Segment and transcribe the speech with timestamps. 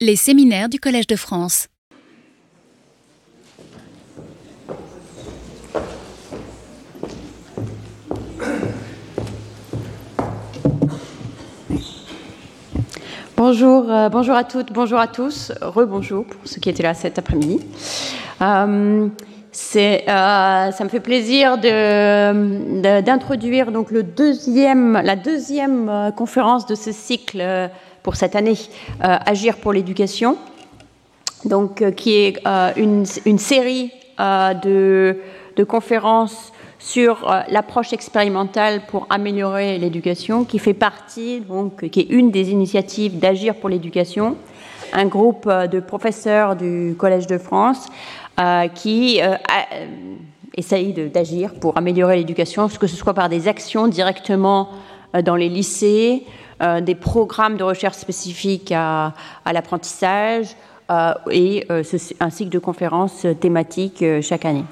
[0.00, 1.66] Les séminaires du Collège de France.
[13.36, 17.18] Bonjour, euh, bonjour à toutes, bonjour à tous, rebonjour pour ceux qui étaient là cet
[17.18, 17.58] après-midi.
[18.40, 19.08] Euh,
[19.50, 27.68] c'est, euh, ça me fait plaisir d'introduire donc la deuxième conférence de ce cycle
[28.08, 28.56] pour cette année,
[29.04, 30.38] euh, Agir pour l'éducation,
[31.44, 33.04] donc euh, qui est euh, une,
[33.36, 35.14] série de,
[35.68, 42.50] conférences sur l'approche expérimentale pour améliorer l'éducation, qui fait partie, donc, qui est une des
[42.50, 44.38] initiatives d'Agir pour l'éducation,
[44.94, 47.88] un groupe de professeurs du Collège de France
[48.74, 49.20] qui
[50.54, 54.70] essaye d'agir pour améliorer l'éducation, que ce soit par des actions directement
[55.24, 56.24] dans les lycées,
[56.60, 59.12] des programmes de recherche spécifiques à,
[59.52, 60.56] l'apprentissage
[61.30, 64.64] et ce, un cycle de conférences thématiques chaque année.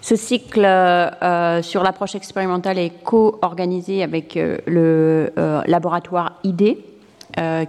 [0.00, 6.76] Ce cycle euh, sur l'approche expérimentale est co-organisé avec euh, le euh, laboratoire ID,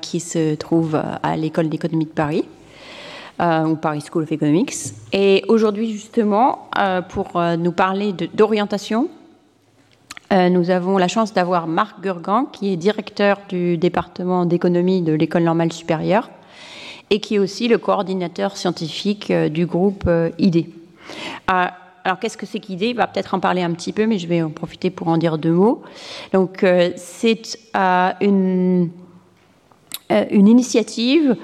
[0.02, 2.45] qui se trouve à l'école d'économie de Paris
[3.39, 4.73] euh, ou Paris School of Economics.
[5.14, 9.09] Et aujourd'hui, justement, euh, pour euh, nous parler d'orientation,
[10.31, 15.44] nous avons la chance d'avoir Marc Gurgan, qui est directeur du département d'économie de l'École
[15.44, 16.30] normale supérieure
[17.09, 20.67] et qui est aussi le coordinateur scientifique du groupe ID.
[22.08, 24.28] Alors, qu'est-ce que c'est qu'ID Il va peut-être en parler un petit peu, mais je
[24.28, 25.81] vais en profiter pour en dire deux mots.
[26.31, 31.36] Donc, euh, c'est euh, euh, une, initiative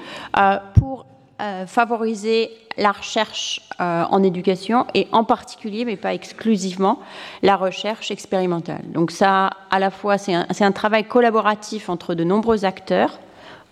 [0.76, 1.04] pour
[1.44, 7.00] euh, favoriser la recherche euh, en éducation et en particulier, mais pas exclusivement,
[7.42, 8.80] la recherche expérimentale.
[8.94, 13.18] Donc ça, à la fois, c'est un, travail collaboratif entre de nombreux acteurs,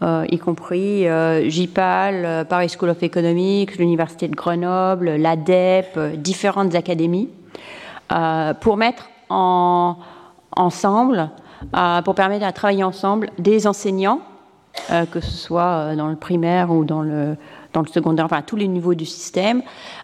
[0.02, 1.06] euh, y compris
[1.48, 7.30] JPAL, Paris School of Economics, l'Université de Grenoble, l'ADEP, différentes académies,
[8.60, 9.96] pour mettre en,
[10.54, 11.30] ensemble,
[12.04, 14.20] pour permettre à travailler ensemble des enseignants,
[15.10, 17.36] que ce soit dans le primaire ou dans le,
[17.72, 19.62] dans le secondaire, enfin à tous les niveaux du système,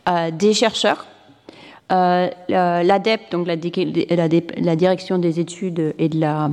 [0.08, 1.06] euh, des chercheurs,
[1.90, 3.56] euh, l'ADEP, donc la,
[4.76, 6.50] direction des études et de la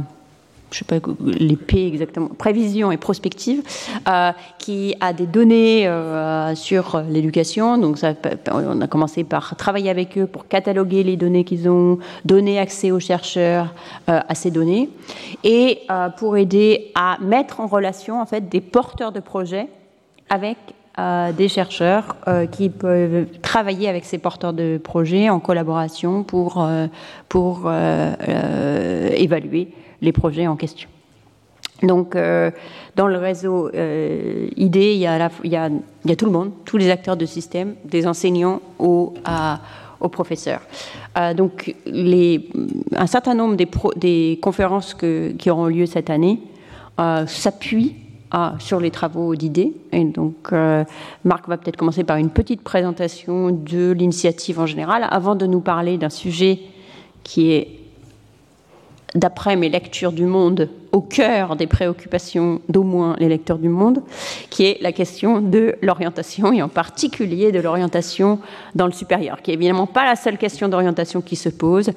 [0.71, 3.63] je sais pas les P exactement, prévision et prospective,
[4.07, 7.77] euh, qui a des données euh, sur l'éducation.
[7.77, 7.97] Donc,
[8.51, 12.91] on a commencé par travailler avec eux pour cataloguer les données qu'ils ont, donner accès
[12.91, 13.73] aux chercheurs
[14.09, 14.89] euh, à ces données,
[15.43, 19.67] et euh, pour aider à mettre en relation en fait des porteurs de projets
[20.29, 20.57] avec
[20.97, 26.63] euh, des chercheurs euh, qui peuvent travailler avec ces porteurs de projets en collaboration pour,
[26.63, 26.87] euh,
[27.27, 30.87] pour évaluer les projets en question.
[31.83, 32.15] Donc,
[32.95, 35.29] dans le réseau ID, il y, a
[36.15, 39.13] tout le monde, tous les acteurs de système, des enseignants aux,
[40.09, 40.61] professeurs.
[41.35, 43.57] donc, un certain nombre
[43.97, 46.39] des, conférences qui auront lieu cette année
[47.27, 48.04] s'appuient
[48.59, 49.73] sur les travaux d'idées.
[49.91, 50.83] Et donc, euh,
[51.23, 55.61] Marc va peut-être commencer par une petite présentation de l'initiative en général, avant de nous
[55.61, 56.59] parler d'un sujet
[57.23, 57.79] qui est,
[59.15, 64.01] d'après mes lectures du monde, au cœur des préoccupations d'au moins les lecteurs du monde,
[64.49, 68.39] qui est la question de l'orientation, et en particulier de l'orientation
[68.75, 71.91] dans le supérieur, qui est évidemment pas la seule question d'orientation qui se pose,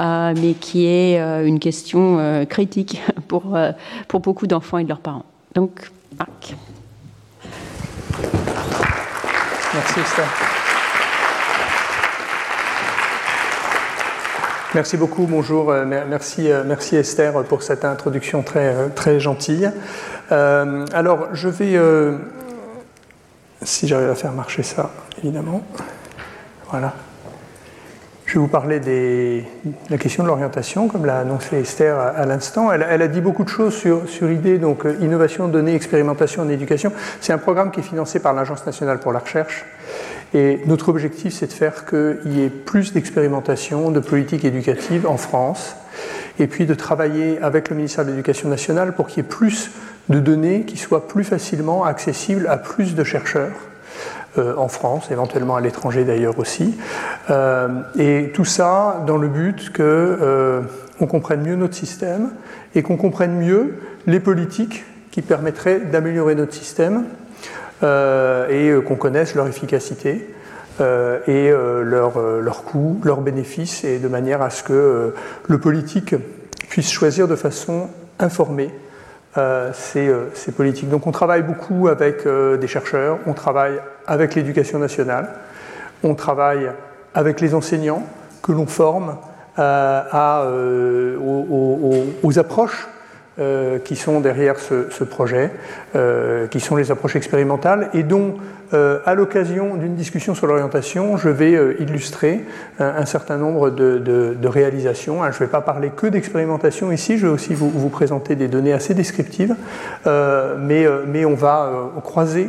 [0.00, 3.58] euh, mais qui est euh, une question critique pour,
[4.06, 5.24] pour beaucoup d'enfants et de leurs parents.
[5.54, 6.54] Donc, Marc.
[9.74, 10.26] Merci Esther.
[14.72, 19.68] Merci beaucoup, bonjour, merci, merci Esther pour cette introduction très, très gentille.
[20.32, 22.18] Euh, alors, je vais, euh,
[23.62, 25.62] si j'arrive à faire marcher ça, évidemment,
[26.70, 26.94] voilà.
[28.30, 29.40] Je vais vous parler de
[29.90, 32.70] la question de l'orientation, comme l'a annoncé Esther à, l'instant.
[32.70, 36.48] Elle, a dit beaucoup de choses sur, sur l'idée, donc euh, innovation, données, expérimentation en
[36.48, 36.92] éducation.
[37.20, 39.64] C'est un programme qui est financé par l'Agence nationale pour la recherche.
[40.32, 45.16] Et notre objectif, c'est de faire qu'il y ait plus d'expérimentation, de politique éducative en
[45.16, 45.74] France,
[46.38, 49.72] et puis de travailler avec le ministère de l'Éducation nationale pour qu'il y ait plus
[50.08, 53.69] de données qui soient plus facilement accessibles à plus de chercheurs
[54.38, 56.78] euh, en France, éventuellement à l'étranger d'ailleurs aussi.
[57.30, 57.68] Euh,
[57.98, 60.62] et tout ça dans le but qu'on euh,
[61.00, 62.30] comprenne mieux notre système
[62.76, 63.74] et qu'on comprenne mieux
[64.06, 67.06] les politiques qui permettraient d'améliorer notre système
[67.82, 70.28] et qu'on connaisse leur efficacité.
[71.26, 75.14] et leurs leur coûts, leurs bénéfices, et de manière à ce que
[75.48, 76.14] le politique
[76.68, 77.88] puisse choisir de façon
[78.20, 78.70] informée
[79.34, 80.88] ces, politiques.
[80.88, 85.28] Donc on travaille beaucoup avec des chercheurs, on travaille avec l'éducation nationale,
[86.02, 86.70] on travaille
[87.14, 88.04] avec les enseignants
[88.42, 89.16] que l'on forme
[92.22, 92.88] aux, approches
[93.40, 95.50] euh, qui sont derrière ce, projet,
[95.96, 98.38] euh, qui sont les approches expérimentales, et dont, euh,
[98.72, 102.44] à l'occasion d'une discussion sur l'orientation, je vais illustrer
[102.78, 105.22] un, certain nombre de, réalisations.
[105.22, 108.72] je ne vais pas parler que d'expérimentation ici, je vais aussi vous, présenter des données
[108.72, 109.54] assez descriptives,
[110.06, 112.48] mais, mais, on va croiser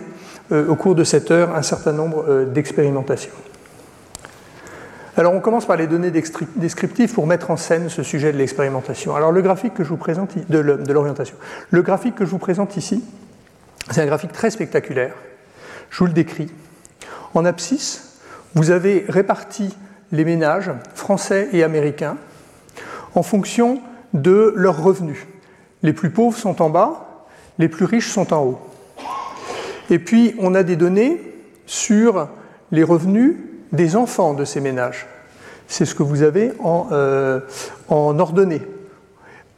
[0.52, 3.34] au cours de cette heure un certain nombre d'expérimentations.
[5.18, 9.16] Alors on commence par les données descriptives pour mettre en scène ce sujet de l'expérimentation.
[9.16, 11.36] Alors le graphique que je vous présente de l'orientation.
[11.70, 13.04] Le graphique que je vous présente ici,
[13.90, 15.14] c'est un graphique très spectaculaire.
[15.92, 16.50] Je vous le décris.
[17.36, 18.18] En abscisse,
[18.56, 19.76] vous avez réparti
[20.12, 22.18] les ménages français et américains
[23.14, 23.82] en fonction
[24.14, 25.28] de leurs revenus.
[25.84, 27.26] Les plus pauvres sont en bas,
[27.60, 28.60] les plus riches sont en haut.
[29.90, 31.22] Et puis on a des données
[31.66, 32.30] sur
[32.72, 33.36] les revenus
[33.72, 35.08] des enfants de ces ménages.
[35.68, 37.42] C'est ce que vous avez en, euh,
[37.90, 38.62] ordonnée.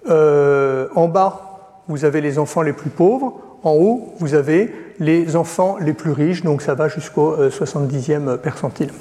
[0.09, 3.39] Euh, en bas, vous avez les enfants les plus pauvres.
[3.63, 8.37] En haut, vous avez les enfants les plus riches, donc ça va jusqu'au 70e euh,
[8.37, 8.91] percentile.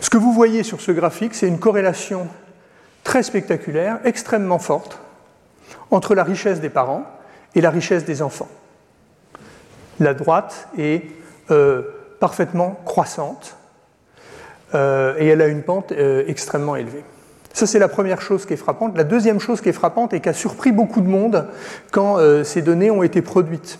[0.00, 2.28] Ce que vous voyez sur ce graphique, c'est une corrélation
[3.02, 4.98] très spectaculaire, extrêmement forte,
[5.90, 7.04] entre la richesse des parents
[7.54, 8.48] et la richesse des enfants.
[10.00, 11.02] La droite est
[12.18, 13.56] parfaitement croissante,
[14.74, 17.04] euh, et elle a une pente euh, extrêmement élevée.
[17.52, 18.96] Ça, c'est la première chose qui est frappante.
[18.96, 21.46] La deuxième chose qui est frappante et qui a surpris beaucoup de monde
[21.92, 23.78] quand euh, ces données ont été produites,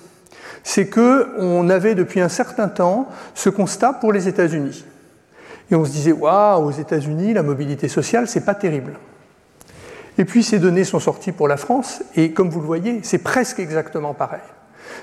[0.64, 4.84] c'est qu'on avait depuis un certain temps ce constat pour les États-Unis.
[5.70, 8.94] Et on se disait, waouh, aux États-Unis, la mobilité sociale, c'est pas terrible.
[10.19, 13.19] Et puis ces données sont sorties pour la France, et comme vous le voyez, c'est
[13.19, 14.40] presque exactement pareil.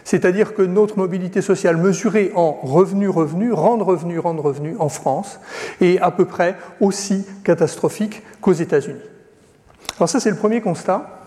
[0.03, 5.39] C'est-à-dire que notre mobilité sociale mesurée en revenu-revenu, rendre revenu, rendre revenu en France,
[5.79, 9.01] est à peu près aussi catastrophique qu'aux États-Unis.
[9.97, 11.20] Alors ça, c'est le premier constat.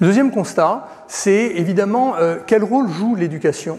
[0.00, 3.78] Le deuxième constat, c'est évidemment euh, quel rôle joue l'éducation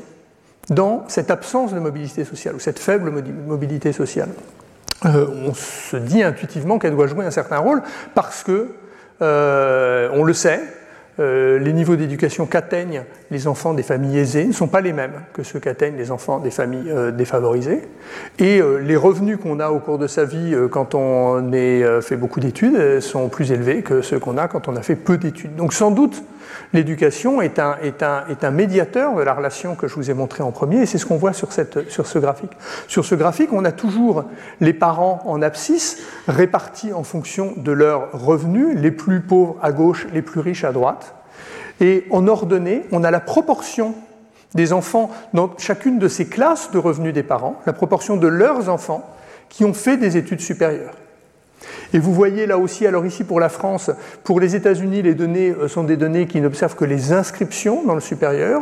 [0.69, 3.11] dans cette absence de mobilité sociale ou cette faible
[3.47, 4.29] mobilité sociale?
[5.05, 7.83] Euh, on se dit intuitivement qu'elle doit jouer un certain rôle
[8.13, 8.69] parce que,
[9.21, 10.61] euh, on le sait,
[11.19, 15.21] euh, les niveaux d'éducation qu'atteignent les enfants des familles aisées ne sont pas les mêmes
[15.33, 17.83] que ceux qu'atteignent les enfants des familles euh, défavorisées.
[18.37, 22.17] Et euh, les revenus qu'on a au cours de sa vie quand on a fait
[22.17, 25.55] beaucoup d'études sont plus élevés que ceux qu'on a quand on a fait peu d'études.
[25.55, 26.21] Donc sans doute,
[26.73, 30.51] l'éducation est un, est, est médiateur de la relation que je vous ai montrée en
[30.51, 31.49] premier, et c'est ce qu'on voit sur,
[31.87, 32.51] sur ce graphique.
[32.87, 34.25] Sur ce graphique, on a toujours
[34.61, 40.07] les parents en abscisse répartis en fonction de leurs revenus, les plus pauvres à gauche,
[40.13, 41.04] les plus riches à droite.
[41.81, 43.95] Et en ordonnée, on a la proportion
[44.53, 48.69] des enfants dans chacune de ces classes de revenus des parents, la proportion de leurs
[48.69, 49.09] enfants
[49.49, 50.95] qui ont fait des études supérieures.
[51.93, 53.91] Et vous voyez là aussi, alors ici pour la France,
[54.23, 57.95] pour les États-Unis, les données euh, sont des données qui n'observent que les inscriptions dans
[57.95, 58.61] le supérieur.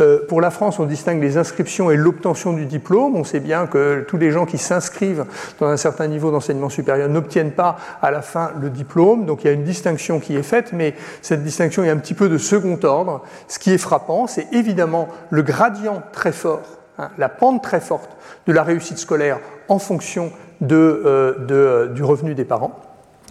[0.00, 3.16] Euh, pour la France, on distingue les inscriptions et l'obtention du diplôme.
[3.16, 5.24] On sait bien que tous les gens qui s'inscrivent
[5.60, 9.26] dans un certain niveau d'enseignement supérieur n'obtiennent pas à la fin le diplôme.
[9.26, 12.14] Donc il y a une distinction qui est faite, mais cette distinction est un petit
[12.14, 13.22] peu de second ordre.
[13.48, 16.62] Ce qui est frappant, c'est évidemment le gradient très fort,
[16.98, 18.10] hein, la pente très forte
[18.46, 19.38] de la réussite scolaire
[19.68, 20.32] en fonction
[20.72, 22.78] euh, euh, du revenu des parents.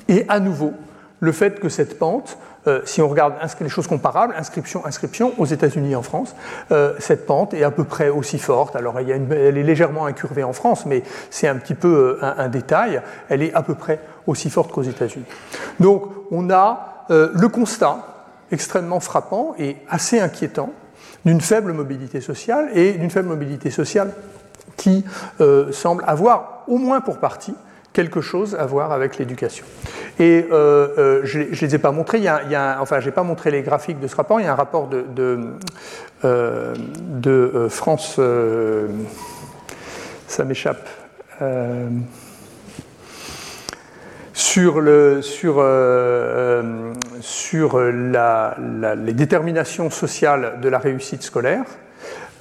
[0.08, 0.74] Et à nouveau,
[1.20, 5.46] le fait que cette pente, euh, si on regarde les choses comparables, inscription, inscription, aux
[5.46, 6.36] États-Unis et en France,
[7.00, 8.76] cette pente est à peu près aussi forte.
[8.76, 13.02] Alors, elle est légèrement incurvée en France, mais c'est un petit peu un, détail.
[13.30, 15.26] Elle est à peu près aussi forte qu'aux États-Unis.
[15.80, 18.00] Donc, on a le constat
[18.52, 20.72] extrêmement frappant et assez inquiétant
[21.26, 24.12] d'une faible mobilité sociale et d'une faible mobilité sociale
[24.78, 25.06] qui
[25.72, 27.56] semble avoir au moins pour partie,
[27.94, 29.66] quelque chose à voir avec l'éducation.
[30.20, 33.12] Et euh, euh, je ne les ai pas montrés, il y a, enfin, je n'ai
[33.12, 38.20] pas montré les graphiques de ce rapport, il y a un rapport euh, de France,
[40.28, 40.88] ça m'échappe,
[44.44, 44.84] sur,
[45.22, 45.66] sur,
[47.22, 48.58] sur la,
[48.96, 51.64] les déterminations sociales de la réussite scolaire.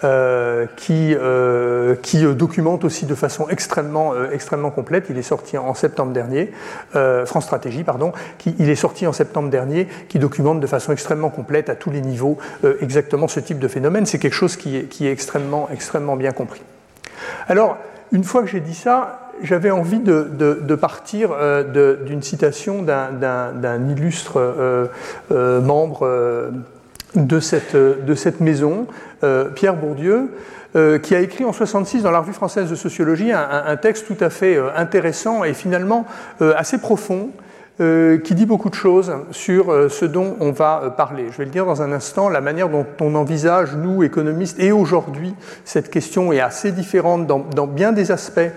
[0.04, 5.06] Euh, qui, euh, qui euh, documente aussi de façon extrêmement, extrêmement complète.
[5.10, 6.50] Il est sorti en septembre dernier,
[6.92, 11.30] France Stratégie, pardon, qui, il est sorti en septembre dernier, qui documente de façon extrêmement
[11.30, 12.36] complète à tous les niveaux
[12.80, 14.04] exactement ce type de phénomène.
[14.06, 16.62] C'est quelque chose qui est, qui est extrêmement, extrêmement bien compris.
[17.46, 17.78] Alors,
[18.10, 21.30] une fois que j'ai dit ça, j'avais envie de, partir
[21.72, 24.90] d'une citation d'un illustre
[25.30, 26.50] membre
[27.14, 28.86] de cette, de cette maison,
[29.54, 30.30] Pierre Bourdieu,
[31.02, 34.30] qui a écrit en 66 dans la Revue française de sociologie un, texte tout à
[34.30, 36.06] fait intéressant et finalement
[36.40, 37.30] assez profond,
[37.78, 41.26] qui dit beaucoup de choses sur ce dont on va parler.
[41.30, 44.72] Je vais le dire dans un instant, la manière dont on envisage, nous, économistes, et
[44.72, 45.34] aujourd'hui,
[45.64, 48.50] cette question est assez différente dans, bien des aspects euh,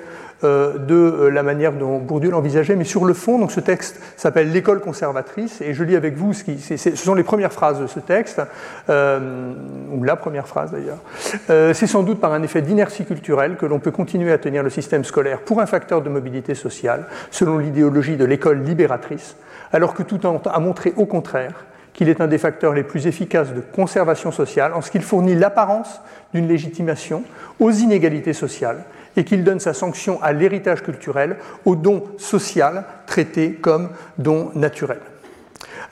[0.45, 4.51] de euh, la manière dont Bourdieu l'envisageait, mais sur le fond, donc ce texte s'appelle
[4.51, 7.87] L'école conservatrice, et je lis avec vous, ce, qui, ce sont les premières phrases de
[7.87, 8.41] ce texte,
[8.89, 9.53] euh,
[9.91, 11.73] ou la première phrase d'ailleurs.
[11.73, 14.69] c'est sans doute par un effet d'inertie culturelle que l'on peut continuer à tenir le
[14.69, 19.35] système scolaire pour un facteur de mobilité sociale, selon l'idéologie de l'école libératrice,
[19.73, 23.53] alors que tout a montré au contraire qu'il est un des facteurs les plus efficaces
[23.53, 26.01] de conservation sociale en ce qu'il fournit l'apparence
[26.33, 27.23] d'une légitimation
[27.59, 28.83] aux inégalités sociales
[29.17, 34.99] et qu'il donne sa sanction à l'héritage culturel, au don social traité comme don naturel.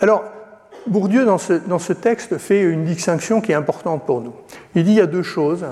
[0.01, 0.23] Alors,
[0.87, 4.33] Bourdieu, dans ce, texte, fait une distinction qui est importante pour nous.
[4.75, 5.65] Il dit il y a deux choses.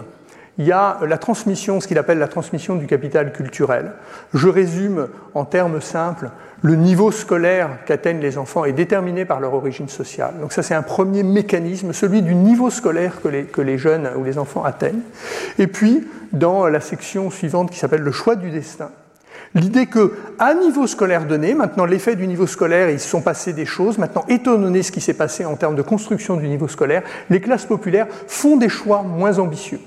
[0.58, 3.93] Il y a la transmission, ce qu'il appelle la transmission du capital culturel.
[4.34, 6.29] Je résume en termes simples
[6.62, 10.34] le niveau scolaire qu'atteignent les enfants est déterminé par leur origine sociale.
[10.39, 14.38] Donc ça, c'est un premier mécanisme, celui du niveau scolaire que les, jeunes ou les
[14.38, 15.01] enfants atteignent.
[15.58, 18.91] Et puis, dans la section suivante qui s'appelle le choix du destin,
[19.53, 23.51] L'idée que, à niveau scolaire donné, maintenant l'effet du niveau scolaire, ils se sont passés
[23.51, 26.70] des choses, maintenant étant donné ce qui s'est passé en termes de construction du niveau
[26.70, 29.81] scolaire, les classes populaires font des choix moins ambitieux.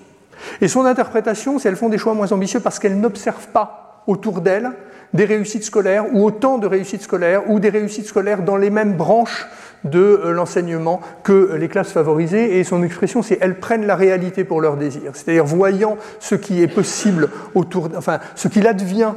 [0.61, 4.41] Et son interprétation, c'est qu'elles font des choix moins ambitieux parce qu'elles n'observent pas autour
[4.41, 4.71] d'elles
[5.15, 8.95] des réussites scolaires ou autant de réussites scolaires ou des réussites scolaires dans les mêmes
[8.95, 9.47] branches
[9.85, 12.59] de euh, l'enseignement que les classes favorisées.
[12.59, 15.13] Et son expression, c'est elles prennent la réalité pour leur désir.
[15.15, 19.13] C'est-à-dire voyant ce qui est possible autour, enfin, ce qu'il advient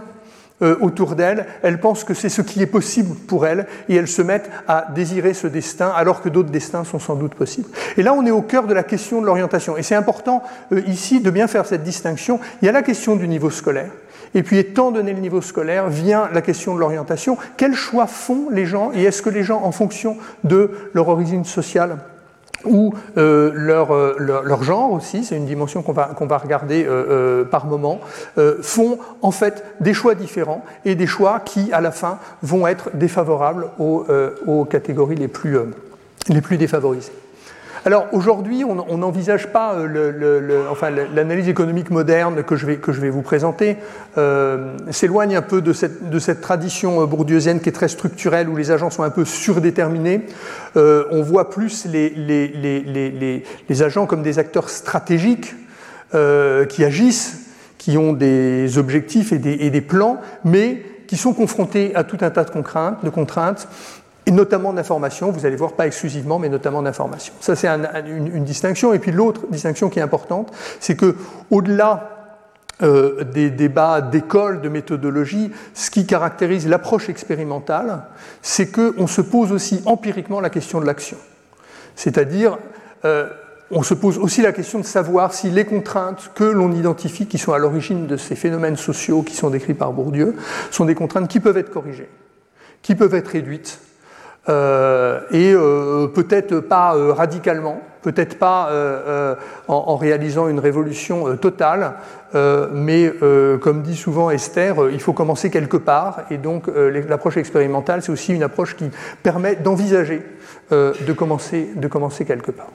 [0.62, 4.24] autour d'elles, elles pensent que c'est ce qui est possible pour elles et elles se
[4.24, 7.70] mettent à désirer ce destin alors que d'autres destins sont sans doute possibles.
[7.96, 9.78] Et là, on est au cœur de la question de l'orientation.
[9.78, 12.40] Et c'est important euh, ici de bien faire cette distinction.
[12.62, 13.92] Il y a la question du niveau scolaire
[14.34, 17.38] et puis, étant donné le niveau scolaire, vient la question de l'orientation.
[17.56, 21.46] Quels choix font les gens et est-ce que les gens, en fonction de leur origine
[21.46, 21.98] sociale,
[22.68, 28.00] ou euh, euh, leur, genre aussi, c'est une dimension qu'on va, regarder euh, par moment,
[28.62, 32.90] font en fait des choix différents et des choix qui, à la fin, vont être
[32.94, 37.12] défavorables aux, catégories les plus défavorisées.
[37.86, 43.78] Alors aujourd'hui, on n'envisage pas euh, enfin, l'analyse économique moderne que je vais, vous présenter,
[44.18, 48.72] euh, s'éloigne un peu de cette, tradition euh, bourdieusienne qui est très structurelle, où les
[48.72, 50.26] agents sont un peu surdéterminés.
[50.76, 53.44] on voit plus les,
[53.82, 55.56] agents comme des acteurs stratégiques
[56.12, 62.18] qui agissent, qui ont des objectifs et des, plans, mais qui sont confrontés à tout
[62.22, 63.68] un tas de contraintes
[64.28, 67.34] et notamment d'information, vous allez voir, pas exclusivement, mais notamment d'information.
[67.40, 68.94] Ça, c'est une, distinction.
[68.94, 71.16] Et puis l'autre distinction qui est importante, c'est que
[71.50, 72.36] au-delà
[72.84, 78.04] euh, des débats d'école, de méthodologie, ce qui caractérise l'approche expérimentale,
[78.42, 81.18] c'est qu'on se pose aussi empiriquement la question de l'action.
[81.96, 82.58] C'est-à-dire,
[83.06, 83.30] euh,
[83.72, 87.38] on se pose aussi la question de savoir si les contraintes que l'on identifie, qui
[87.38, 90.36] sont à l'origine de ces phénomènes sociaux qui sont décrits par Bourdieu,
[90.70, 92.10] sont des contraintes qui peuvent être corrigées,
[92.82, 93.80] qui peuvent être réduites,
[94.50, 98.70] euh, et euh, peut-être pas euh, radicalement, peut-être pas
[99.68, 101.94] en, réalisant une révolution totale,
[102.34, 103.12] mais
[103.62, 106.68] comme dit souvent Esther, il faut commencer quelque part, et donc
[107.10, 108.90] l'approche expérimentale, c'est aussi une approche qui
[109.24, 110.22] permet d'envisager
[110.72, 112.70] de, commencer, de commencer quelque part.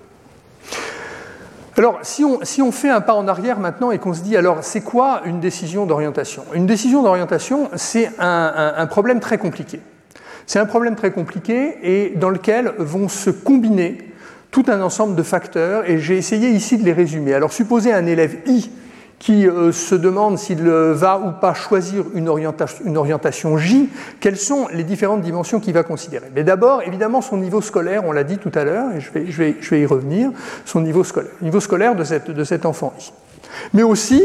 [1.79, 4.37] Alors, si on, si on, fait un pas en arrière maintenant et qu'on se dit,
[4.37, 6.45] alors, c'est quoi une décision d'orientation?
[6.53, 9.81] Une décision d'orientation, c'est un, un, problème très compliqué.
[10.47, 13.99] C'est un problème très compliqué et dans lequel vont se combiner
[14.51, 17.35] tout un ensemble de facteurs et j'ai essayé ici de les résumer.
[17.35, 18.71] Alors supposez un élève I
[19.23, 24.67] qui euh, se demande s'il euh, va ou pas choisir une orientation, J, quelles sont
[24.73, 28.39] les différentes dimensions qu'il va considérer Mais d'abord, évidemment, son niveau scolaire, on l'a dit
[28.39, 30.33] tout à l'heure, et je vais, y revenir,
[30.65, 33.13] son niveau scolaire, niveau scolaire de, cette, de cet enfant I.
[33.75, 34.21] Mais aussi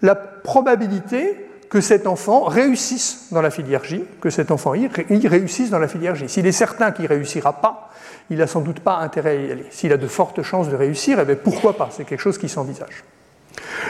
[0.00, 1.43] la probabilité
[1.74, 3.82] que cet enfant réussisse dans la filière
[4.20, 6.14] que cet enfant Y réussisse dans la filière.
[6.28, 7.90] S'il est certain qu'il ne réussira pas,
[8.30, 9.66] il n'a sans doute pas intérêt à y aller.
[9.70, 11.88] S'il a de fortes chances de réussir, eh pourquoi pas?
[11.90, 13.02] C'est quelque chose qui s'envisage.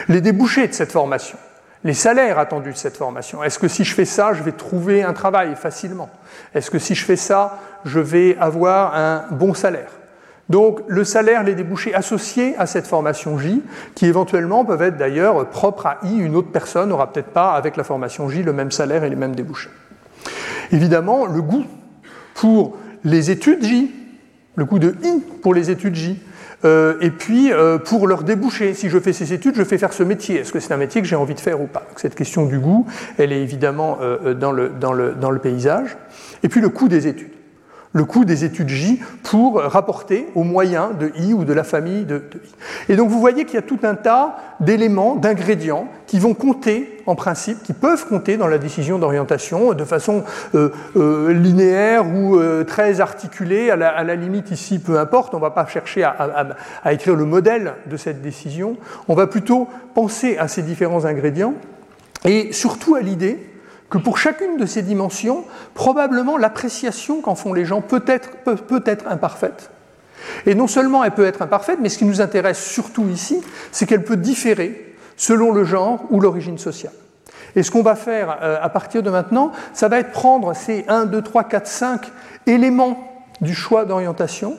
[0.07, 1.37] Les débouchés de cette formation,
[1.83, 3.43] les salaires attendus de cette formation.
[3.43, 6.09] Est-ce que si je fais ça, je vais trouver un travail facilement?
[6.55, 9.91] Est-ce que si je fais ça, je vais avoir un bon salaire?
[10.49, 13.63] Donc le salaire, les débouchés associés à cette formation J,
[13.95, 17.77] qui éventuellement peuvent être d'ailleurs propres à I, une autre personne n'aura peut-être pas avec
[17.77, 19.69] la formation J le même salaire et les mêmes débouchés.
[20.71, 21.65] Évidemment, le goût
[22.35, 23.91] pour les études J,
[24.55, 26.19] le coût de I pour les études J.
[26.63, 29.93] Euh, et puis, euh, pour leur déboucher, si je fais ces études, je fais faire
[29.93, 30.39] ce métier.
[30.39, 31.83] Est-ce que c'est un métier que j'ai envie de faire ou pas?
[31.95, 32.87] Cette question du goût,
[33.17, 35.97] elle est évidemment euh, dans le paysage.
[36.43, 37.34] Et puis le coût des études
[37.95, 42.03] le coût des études J pour rapporter aux moyens de I ou de la famille
[42.03, 42.91] de, I.
[42.91, 47.01] Et donc vous voyez qu'il y a tout un tas d'éléments, d'ingrédients qui vont compter
[47.05, 50.25] en principe, qui peuvent compter dans la décision d'orientation de façon
[50.55, 55.41] euh, euh, linéaire ou euh, très articulée, à la, limite ici peu importe, on ne
[55.41, 56.47] va pas chercher à,
[56.83, 58.75] à écrire le modèle de cette décision,
[59.07, 61.53] on va plutôt penser à ces différents ingrédients
[62.25, 63.39] et surtout à l'idée
[63.95, 68.83] que pour chacune de ces dimensions, probablement l'appréciation qu'en font les gens peut être, peut,
[68.85, 69.69] être imparfaite.
[70.45, 73.85] Et non seulement elle peut être imparfaite, mais ce qui nous intéresse surtout ici, c'est
[73.85, 76.93] qu'elle peut différer selon le genre ou l'origine sociale.
[77.55, 80.83] Et ce qu'on va faire euh, à partir de maintenant, ça va être prendre ces
[80.89, 82.11] 1, 2, 3, 4, 5
[82.47, 84.57] éléments du choix d'orientation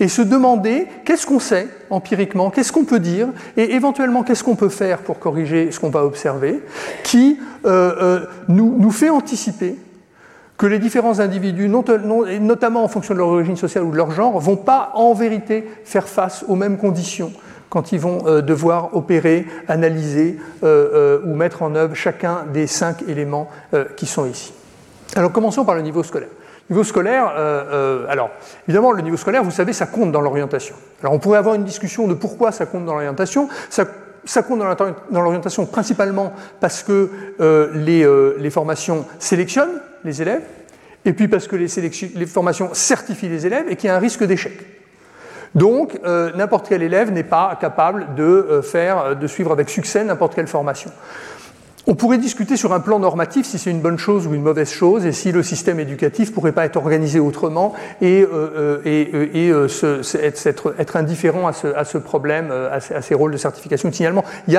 [0.00, 4.56] et se demander qu'est-ce qu'on sait empiriquement, qu'est-ce qu'on peut dire, et éventuellement qu'est-ce qu'on
[4.56, 6.62] peut faire pour corriger ce qu'on va observer,
[7.04, 9.76] qui euh, euh, nous, nous, fait anticiper
[10.56, 14.38] que les différents individus, notamment en fonction de leur origine sociale ou de leur genre,
[14.38, 17.32] vont pas en vérité faire face aux mêmes conditions
[17.68, 23.48] quand ils vont euh, devoir opérer, analyser ou mettre en œuvre chacun des cinq éléments
[23.96, 24.52] qui sont ici.
[25.16, 26.28] Alors commençons par le niveau scolaire.
[26.72, 28.30] Niveau scolaire, euh, euh, alors
[28.66, 30.74] évidemment, le niveau scolaire, vous savez, ça compte dans l'orientation.
[31.02, 33.46] Alors on pourrait avoir une discussion de pourquoi ça compte dans l'orientation.
[33.68, 37.10] Ça, compte dans l'orientation principalement parce que
[37.40, 40.44] euh, les, les, formations sélectionnent les élèves,
[41.04, 41.68] et puis parce que les,
[42.14, 44.58] les formations certifient les élèves et qu'il y a un risque d'échec.
[45.54, 46.00] Donc,
[46.34, 50.90] n'importe quel élève n'est pas capable de faire, de suivre avec succès n'importe quelle formation.
[51.88, 54.70] On pourrait discuter sur un plan normatif si c'est une bonne chose ou une mauvaise
[54.70, 60.02] chose et si le système éducatif pourrait pas être organisé autrement et, euh, euh, euh,
[60.78, 64.24] être, indifférent à ce, problème, à, ces rôles de certification signalement.
[64.46, 64.56] Il y,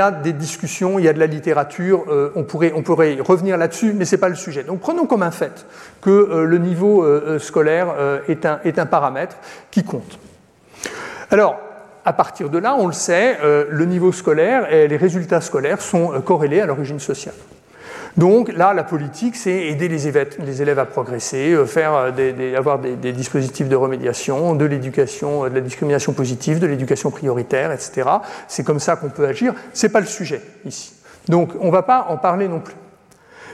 [0.00, 2.04] a, des discussions, il y a de la littérature,
[2.36, 2.72] on, pourrait,
[3.20, 4.62] revenir là-dessus, mais ce n'est pas le sujet.
[4.62, 5.64] Donc prenons comme un fait
[6.02, 7.04] que le niveau
[7.38, 7.94] scolaire
[8.28, 9.36] est un paramètre
[9.70, 10.18] qui compte.
[11.30, 11.58] Alors,
[12.08, 15.82] à partir de là, on le sait, euh, le niveau scolaire et les résultats scolaires
[15.82, 17.34] sont euh, corrélés à l'origine sociale.
[18.16, 21.92] Donc là, la politique, c'est aider les élèves, à progresser, euh, faire
[22.56, 28.08] avoir des, dispositifs de remédiation, de l'éducation, de la discrimination positive, de l'éducation prioritaire, etc.
[28.48, 29.52] C'est comme ça qu'on peut agir.
[29.74, 30.94] Ce n'est pas le sujet ici.
[31.28, 32.74] Donc on ne va pas en parler non plus.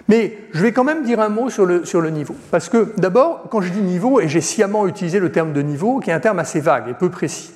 [0.06, 2.36] Mais je vais quand même dire un mot sur le, sur le niveau.
[2.52, 5.98] Parce que d'abord, quand je dis niveau, et j'ai sciemment utilisé le terme de niveau,
[5.98, 7.53] qui est un terme assez vague et peu précis,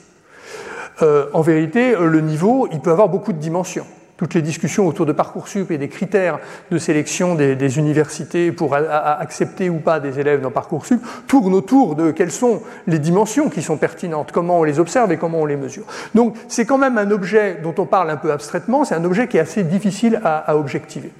[1.02, 3.86] euh, en vérité, le niveau, il peut avoir beaucoup de dimensions.
[4.16, 6.40] Toutes les discussions autour de Parcoursup et des critères
[6.72, 12.10] de sélection des, universités pour accepter ou pas des élèves dans Parcoursup tournent autour de
[12.10, 15.56] quelles sont les dimensions qui sont pertinentes, comment on les observe et comment on les
[15.56, 15.84] mesure.
[16.16, 19.28] Donc c'est quand même un objet dont on parle un peu abstraitement, c'est un objet
[19.28, 21.12] qui est assez difficile à objectiver.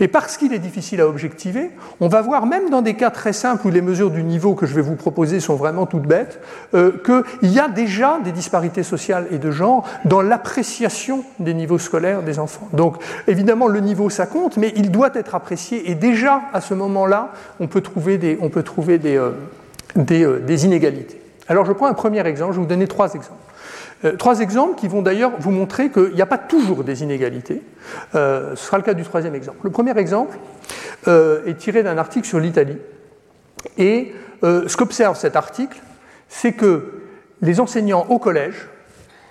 [0.00, 3.32] Et parce qu'il est difficile à objectiver, on va voir, même dans des cas très
[3.32, 6.40] simples où les mesures du niveau que je vais vous proposer sont vraiment toutes bêtes,
[6.74, 11.78] euh, qu'il y a déjà des disparités sociales et de genre dans l'appréciation des niveaux
[11.78, 12.68] scolaires des enfants.
[12.72, 16.74] Donc évidemment, le niveau, ça compte, mais il doit être apprécié, et déjà à ce
[16.74, 19.32] moment-là, on peut trouver des, on peut trouver des, euh,
[19.96, 21.20] euh, des inégalités.
[21.48, 23.40] Alors je prends un premier exemple, je vais vous donner trois exemples.
[24.04, 27.62] Euh, trois exemples qui vont d'ailleurs vous montrer qu'il n'y a pas toujours des inégalités.
[28.14, 29.58] Euh, ce sera le cas du troisième exemple.
[29.62, 30.36] Le premier exemple
[31.08, 32.78] euh, est tiré d'un article sur l'Italie.
[33.78, 34.12] Et
[34.42, 35.80] ce qu'observe cet article,
[36.28, 37.02] c'est que
[37.42, 38.68] les enseignants au collège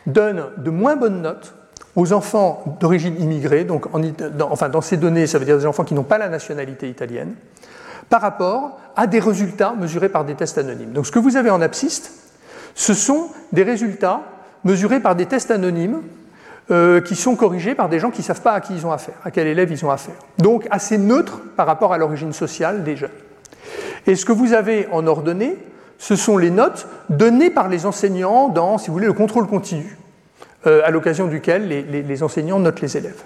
[0.07, 1.53] donnent de moins bonnes notes
[1.97, 3.87] aux enfants d'origine immigrée, donc
[4.39, 7.33] enfin dans ces données, ça veut dire des enfants qui n'ont pas la nationalité italienne,
[8.09, 10.93] par rapport à des résultats mesurés par des tests anonymes.
[10.93, 12.13] Donc ce que vous avez en absciste,
[12.73, 14.21] ce sont des résultats
[14.63, 16.01] mesurés par des tests anonymes
[16.69, 18.91] euh, qui sont corrigés par des gens qui ne savent pas à qui ils ont
[18.91, 20.15] affaire, à quel élève ils ont affaire.
[20.37, 23.09] Donc assez neutre par rapport à l'origine sociale des jeunes.
[24.07, 25.57] Et ce que vous avez en ordonnée,
[25.97, 29.97] ce sont les notes données par les enseignants dans, si vous voulez, le contrôle continu,
[30.65, 33.21] euh, à l'occasion duquel les, les, enseignants notent les élèves.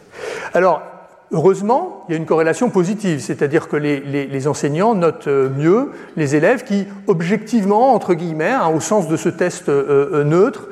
[0.53, 0.81] Alors,
[1.31, 6.35] Heureusement, il y a une corrélation positive, c'est-à-dire que les, enseignants notent euh, mieux les
[6.35, 10.69] élèves qui, objectivement, entre guillemets, hein, au sens de ce test euh, euh, neutre,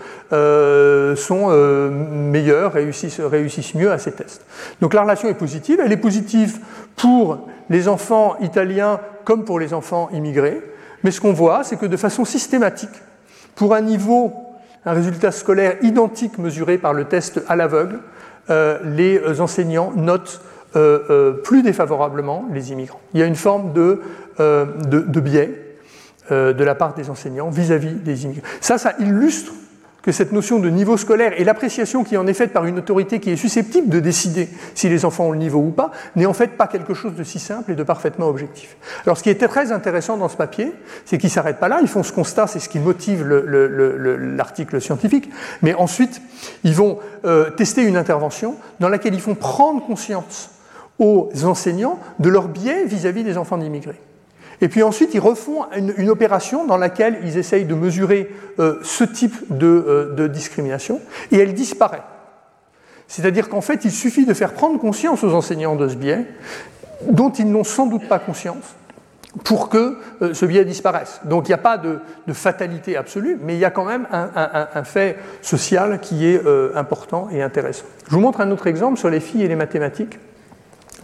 [1.17, 1.49] sont
[1.91, 4.43] meilleurs, réussissent, réussissent mieux à ces tests.
[4.81, 6.57] Donc la relation est positive, elle est positive
[6.95, 10.61] pour les enfants italiens comme pour les enfants immigrés,
[11.03, 12.89] mais ce qu'on voit, c'est que de façon systématique,
[13.55, 14.33] pour un niveau,
[14.85, 17.99] un résultat scolaire identique mesuré par le test à l'aveugle,
[18.49, 20.41] les enseignants notent
[20.75, 22.99] euh, euh, plus défavorablement les immigrants.
[23.13, 24.01] Il y a une forme de,
[25.19, 25.77] biais
[26.31, 28.43] de la part des enseignants vis-à-vis des immigrés.
[28.59, 29.53] Ça, ça illustre
[30.03, 33.19] que cette notion de niveau scolaire et l'appréciation qui en est faite par une autorité
[33.19, 36.33] qui est susceptible de décider si les enfants ont le niveau ou pas, n'est en
[36.33, 38.75] fait pas quelque chose de si simple et de parfaitement objectif.
[39.05, 40.73] Alors ce qui était très intéressant dans ce papier,
[41.05, 44.81] c'est qu'ils ne s'arrêtent pas là, ils font ce constat, c'est ce qui motive l'article
[44.81, 45.29] scientifique,
[45.61, 46.21] mais ensuite
[46.65, 50.49] ils vont euh, tester une intervention dans laquelle ils font prendre conscience
[50.99, 54.01] aux enseignants de leur biais vis à -vis des enfants d'immigrés.
[54.63, 59.03] Et puis ensuite, ils refont une, opération dans laquelle ils essayent de mesurer euh, ce
[59.03, 61.01] type euh, de, discrimination,
[61.33, 62.03] et elle disparaît.
[63.09, 66.25] C'est-à-dire qu'en fait, il suffit de faire prendre conscience aux enseignants de ce biais,
[67.09, 68.63] dont ils n'ont sans doute pas conscience,
[69.43, 71.19] pour que euh, ce biais disparaisse.
[71.25, 71.99] Donc il n'y a pas de,
[72.31, 76.41] fatalité absolue, mais il y a quand même un, fait social qui est
[76.73, 77.83] important et intéressant.
[78.07, 80.19] Je vous montre un autre exemple sur les filles et les mathématiques.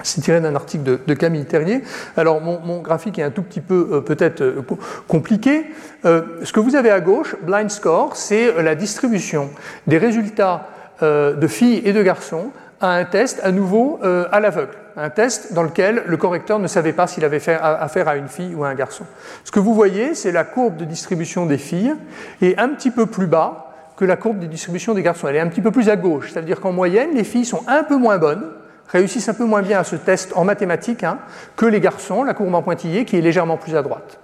[0.03, 1.83] C'est tiré d'un article de, Camille Terrier.
[2.15, 4.62] Alors mon, graphique est un tout petit peu euh, peut-être euh,
[5.07, 5.65] compliqué.
[6.05, 9.49] Euh, ce que vous avez à gauche, blind score, c'est la distribution
[9.88, 10.67] des résultats
[11.01, 14.73] de filles et de garçons à un test à nouveau à l'aveugle.
[14.97, 18.53] Un test dans lequel le correcteur ne savait pas s'il avait affaire à une fille
[18.53, 19.05] ou à un garçon.
[19.45, 21.95] Ce que vous voyez, c'est la courbe de distribution des filles
[22.41, 25.29] et un petit peu plus bas que la courbe de distribution des garçons.
[25.29, 26.31] Elle est un petit peu plus à gauche.
[26.31, 28.43] C'est-à-dire qu'en moyenne, les filles sont un peu moins bonnes
[28.89, 31.19] réussissent un peu moins bien à ce test en mathématiques hein,
[31.56, 34.19] que les garçons, la courbe en pointillé, qui est légèrement plus à droite.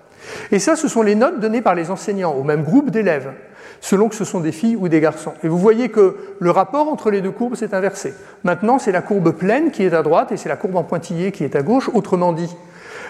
[0.51, 3.31] Et ça, ce sont les notes données par les enseignants au même groupe d'élèves,
[3.79, 5.33] selon que ce sont des filles ou des garçons.
[5.43, 8.13] Et vous voyez que le rapport entre les deux courbes s'est inversé.
[8.43, 11.31] Maintenant, c'est la courbe pleine qui est à droite et c'est la courbe en pointillé
[11.31, 11.89] qui est à gauche.
[11.93, 12.55] Autrement dit,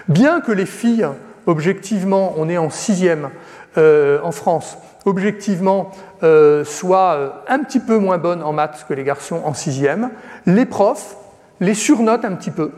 [0.08, 1.08] bien que les filles,
[1.46, 3.30] objectivement, on est en sixième
[3.78, 5.90] euh, en France, objectivement,
[6.22, 10.10] euh, soient euh, un petit peu moins bonnes en maths que les garçons en sixième,
[10.46, 11.16] les profs
[11.60, 12.70] les surnotent un petit peu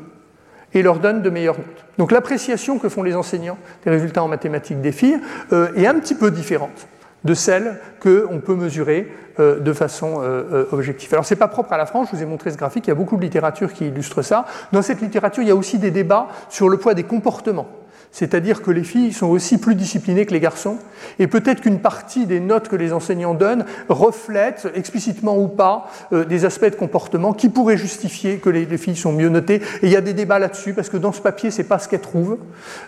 [0.75, 1.85] et leur donnent de meilleures notes.
[1.97, 5.19] Donc l'appréciation que font les enseignants des résultats en mathématiques des filles
[5.53, 6.88] euh, est un petit peu différente
[7.25, 11.12] de celle qu'on peut mesurer euh, de façon euh, objective.
[11.12, 12.91] Alors ce n'est pas propre à la France, je vous ai montré ce graphique, il
[12.91, 14.47] y a beaucoup de littérature qui illustre ça.
[14.73, 17.69] Dans cette littérature, il y a aussi des débats sur le poids des comportements
[18.12, 20.79] c'est-à-dire que les filles sont aussi plus disciplinées que les garçons,
[21.18, 26.25] et peut-être qu'une partie des notes que les enseignants donnent reflète, explicitement ou pas, euh,
[26.25, 29.62] des aspects de comportement qui pourraient justifier que les, filles sont mieux notées.
[29.83, 31.88] Et il y a des débats là-dessus, parce que dans ce papier, c'est pas ce
[31.88, 32.38] qu'elles trouvent.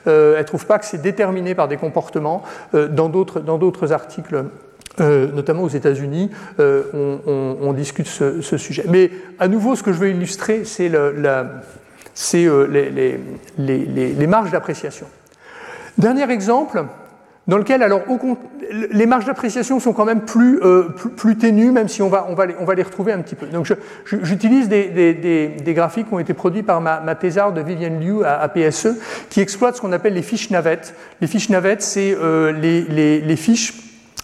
[0.06, 2.42] Euh, elles trouvent pas que c'est déterminé par des comportements.
[2.74, 4.44] Euh, dans d'autres articles
[4.98, 8.84] notamment aux États-Unis, on, discute ce, ce, sujet.
[8.86, 11.44] Mais à nouveau, ce que je veux illustrer, c'est la,
[12.20, 12.66] c'est euh,
[13.56, 15.06] les, marges d'appréciation.
[15.96, 16.84] Dernier exemple,
[17.48, 18.02] dans lequel alors,
[18.70, 22.34] les marges d'appréciation sont quand même plus, euh, plus, ténues, même si on va, on,
[22.34, 23.46] va les, on va les retrouver un petit peu.
[23.46, 23.72] Donc
[24.04, 28.98] j'utilise des, graphiques qui ont été produits par ma, ma thésarde Vivienne Liu à, PSE,
[29.30, 30.94] qui exploitent ce qu'on appelle les fiches navettes.
[31.22, 33.72] Les fiches navettes, c'est euh, les, fiches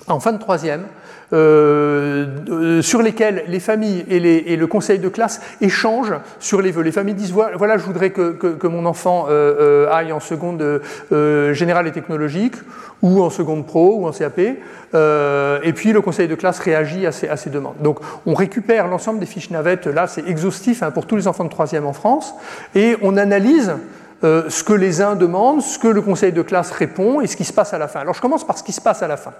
[0.06, 0.84] en fin de troisième,
[1.32, 6.82] euh, sur lesquels les familles et, le conseil de classe échangent sur les vœux.
[6.82, 11.88] Les familles disent voilà, je voudrais que, mon enfant euh, euh, aille en seconde générale
[11.88, 12.54] et technologique,
[13.02, 17.12] ou en seconde pro, ou en CAP, et puis le conseil de classe réagit à
[17.12, 17.76] ces, demandes.
[17.80, 21.44] Donc on récupère l'ensemble des fiches navettes, là c'est exhaustif hein, pour tous les enfants
[21.44, 22.34] de troisième en France,
[22.74, 23.74] et on analyse
[24.22, 27.44] ce que les uns demandent, ce que le conseil de classe répond et ce qui
[27.44, 28.00] se passe à la fin.
[28.00, 29.32] Alors je commence par ce qui se passe à la fin.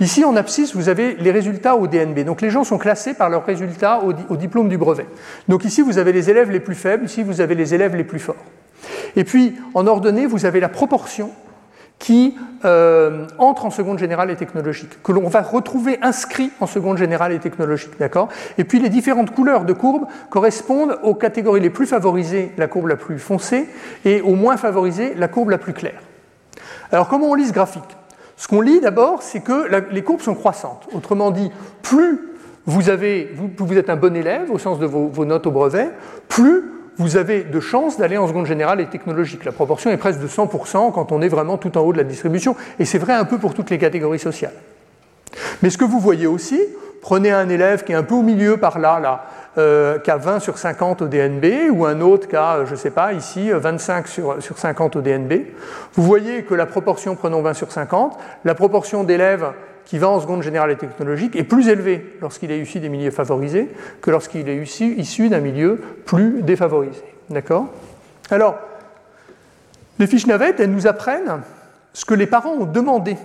[0.00, 2.20] Ici, en abscisse, vous avez les résultats au DNB.
[2.24, 5.06] Donc les gens sont classés par leurs résultats au, diplôme du brevet.
[5.48, 8.04] Donc ici, vous avez les élèves les plus faibles, ici, vous avez les élèves les
[8.04, 8.36] plus forts.
[9.16, 11.30] Et puis, en ordonnée, vous avez la proportion
[11.98, 16.98] qui euh, entre en seconde générale et technologique, que l'on va retrouver inscrit en seconde
[16.98, 17.92] générale et technologique.
[18.58, 22.88] Et puis les différentes couleurs de courbes correspondent aux catégories les plus favorisées, la courbe
[22.88, 23.68] la plus foncée,
[24.04, 26.02] et aux moins favorisées, la courbe la plus claire.
[26.90, 27.96] Alors comment on lit ce graphique?
[28.42, 30.88] Ce qu'on lit d'abord, c'est que les courbes sont croissantes.
[30.92, 32.18] Autrement dit, plus
[32.66, 35.90] vous, êtes un bon élève au sens de vos, notes au brevet,
[36.26, 36.64] plus
[36.96, 39.44] vous avez de chances d'aller en seconde générale et technologique.
[39.44, 42.02] La proportion est presque de 100% quand on est vraiment tout en haut de la
[42.02, 44.54] distribution, et c'est vrai un peu pour toutes les catégories sociales.
[45.62, 46.58] Mais ce que vous voyez aussi,
[47.02, 49.24] prenez un élève qui est un peu au milieu par là, là
[49.58, 52.76] euh, qui a 20 sur 50 au DNB, ou un autre qui a, je ne
[52.76, 55.32] sais pas, ici 25 sur, sur 50 au DNB.
[55.92, 59.52] Vous voyez que la proportion, prenons 20 sur 50, la proportion d'élèves
[59.84, 63.10] qui va en seconde générale et technologique est plus élevée lorsqu'il est issu des milieux
[63.10, 63.68] favorisés
[64.00, 67.02] que lorsqu'il est issu, issu d'un milieu plus défavorisé.
[67.28, 67.66] D'accord?
[68.30, 68.56] Alors,
[69.98, 71.42] les fiches navettes, elles nous apprennent
[71.92, 73.16] ce que les parents ont demandé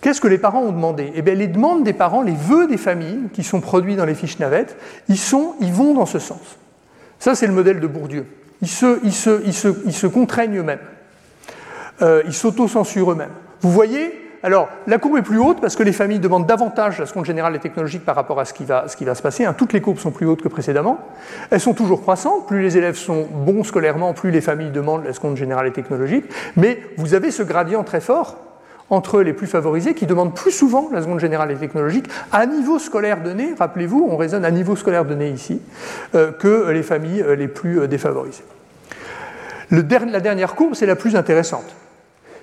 [0.00, 1.12] Qu'est-ce que les parents ont demandé?
[1.14, 4.14] Eh bien, les demandes des parents, les vœux des familles qui sont produits dans les
[4.14, 4.76] fiches navettes,
[5.08, 6.58] ils, sont, ils vont dans ce sens.
[7.18, 8.26] Ça, c'est le modèle de Bourdieu.
[8.62, 10.80] Ils se, contraignent eux-mêmes.
[12.02, 13.32] Euh, ils s'autocensurent eux-mêmes.
[13.60, 14.22] Vous voyez?
[14.42, 17.56] Alors, la courbe est plus haute parce que les familles demandent davantage la seconde générale
[17.56, 19.44] et technologique par rapport à ce qui va, ce qui va se passer.
[19.44, 19.54] Hein.
[19.54, 20.98] Toutes les courbes sont plus hautes que précédemment.
[21.50, 22.46] Elles sont toujours croissantes.
[22.46, 26.26] Plus les élèves sont bons scolairement, plus les familles demandent la seconde générale et technologique.
[26.56, 28.36] Mais vous avez ce gradient très fort
[28.90, 32.78] entre les plus favorisés qui demandent plus souvent la seconde générale et technologique à niveau
[32.78, 35.60] scolaire donné, rappelez-vous, on raisonne à niveau scolaire donné ici,
[36.14, 38.44] euh, que les familles euh, les plus euh, défavorisées.
[39.70, 41.74] la dernière courbe, c'est la plus intéressante.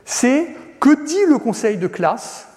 [0.06, 0.48] C'est
[0.80, 2.48] que dit le conseil de classe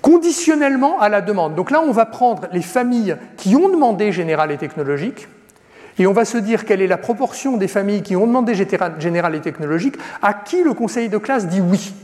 [0.00, 1.54] conditionnellement à la demande.
[1.54, 5.26] Donc là, on va prendre les familles qui ont demandé général et technologique,
[5.98, 9.34] et on va se dire quelle est la proportion des familles qui ont demandé général
[9.34, 11.94] et technologique à qui le conseil de classe dit oui.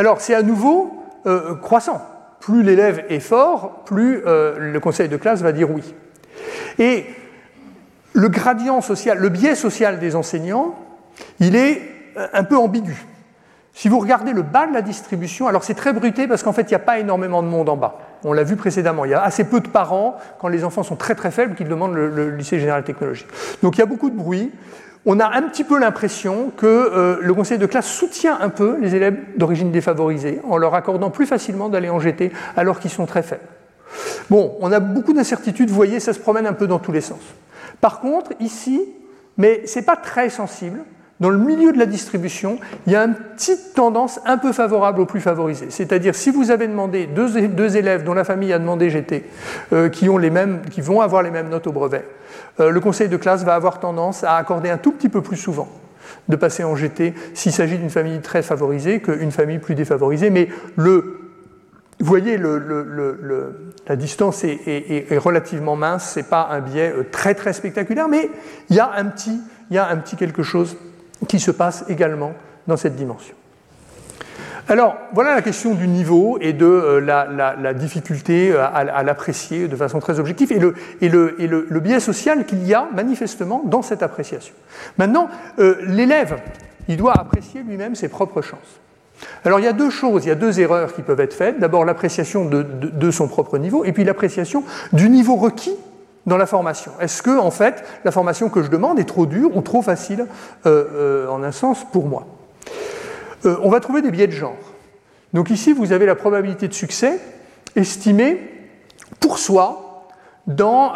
[0.00, 2.00] Alors c'est à nouveau euh, croissant.
[2.40, 5.94] Plus l'élève est fort, plus euh, le conseil de classe va dire oui.
[6.78, 7.04] Et
[8.14, 10.74] le gradient social, le biais social des enseignants,
[11.38, 11.82] il est
[12.16, 12.96] euh, un peu ambigu.
[13.74, 16.62] Si vous regardez le bas de la distribution, alors c'est très bruté parce qu'en fait,
[16.62, 17.98] il n'y a pas énormément de monde en bas.
[18.24, 19.04] On l'a vu précédemment.
[19.04, 21.64] Il y a assez peu de parents, quand les enfants sont très très faibles, qui
[21.64, 23.28] demandent le, lycée général technologique.
[23.62, 24.50] Donc il y a beaucoup de bruit.
[25.06, 28.76] On a un petit peu l'impression que euh, le conseil de classe soutient un peu
[28.80, 33.06] les élèves d'origine défavorisée en leur accordant plus facilement d'aller en GT alors qu'ils sont
[33.06, 33.48] très faibles.
[34.28, 37.00] Bon, on a beaucoup d'incertitudes, vous voyez, ça se promène un peu dans tous les
[37.00, 37.20] sens.
[37.80, 38.82] Par contre, ici,
[39.38, 40.80] mais ce n'est pas très sensible,
[41.20, 45.00] dans le milieu de la distribution, il y a une petite tendance un peu favorable
[45.00, 45.66] aux plus favorisés.
[45.68, 49.24] C'est-à-dire, si vous avez demandé deux, élèves dont la famille a demandé GT,
[49.72, 52.06] euh, qui, ont les mêmes, qui vont avoir les mêmes notes au brevet,
[52.58, 55.36] euh, le conseil de classe va avoir tendance à accorder un tout petit peu plus
[55.36, 55.68] souvent
[56.28, 60.30] de passer en GT s'il s'agit d'une famille très favorisée qu'une famille plus défavorisée.
[60.30, 61.20] Mais le,
[61.98, 67.52] vous voyez, la distance est, relativement mince, ce n'est pas un biais euh, très très
[67.52, 68.30] spectaculaire, mais
[68.70, 69.38] il y a un petit,
[69.70, 70.76] il y a un petit quelque chose
[71.28, 72.32] qui se passe également
[72.66, 73.34] dans cette dimension.
[74.70, 79.74] Alors, voilà la question du niveau et de euh, la, difficulté euh, à, l'apprécier de
[79.74, 84.54] façon très objective et le, biais social qu'il y a manifestement dans cette appréciation.
[84.96, 85.28] Maintenant,
[85.58, 86.36] euh, l'élève,
[86.86, 88.80] il doit apprécier lui-même ses propres chances.
[89.44, 91.58] Alors, il y a deux choses, il y a deux erreurs qui peuvent être faites.
[91.58, 95.76] D'abord, l'appréciation de son propre niveau et puis l'appréciation du niveau requis
[96.26, 99.56] dans la formation Est-ce que, en fait, la formation que je demande est trop dure
[99.56, 100.26] ou trop facile,
[100.66, 102.26] euh, euh, en un sens, pour moi?
[103.46, 104.56] Euh, On va trouver des biais de genre.
[105.32, 107.20] Donc ici, vous avez la probabilité de succès
[107.76, 108.68] estimée
[109.20, 110.08] pour soi
[110.46, 110.94] dans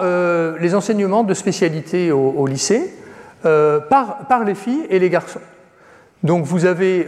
[0.58, 2.92] les enseignements de spécialité au, lycée
[3.42, 5.40] par, par, les filles et les garçons.
[6.24, 7.06] Donc vous avez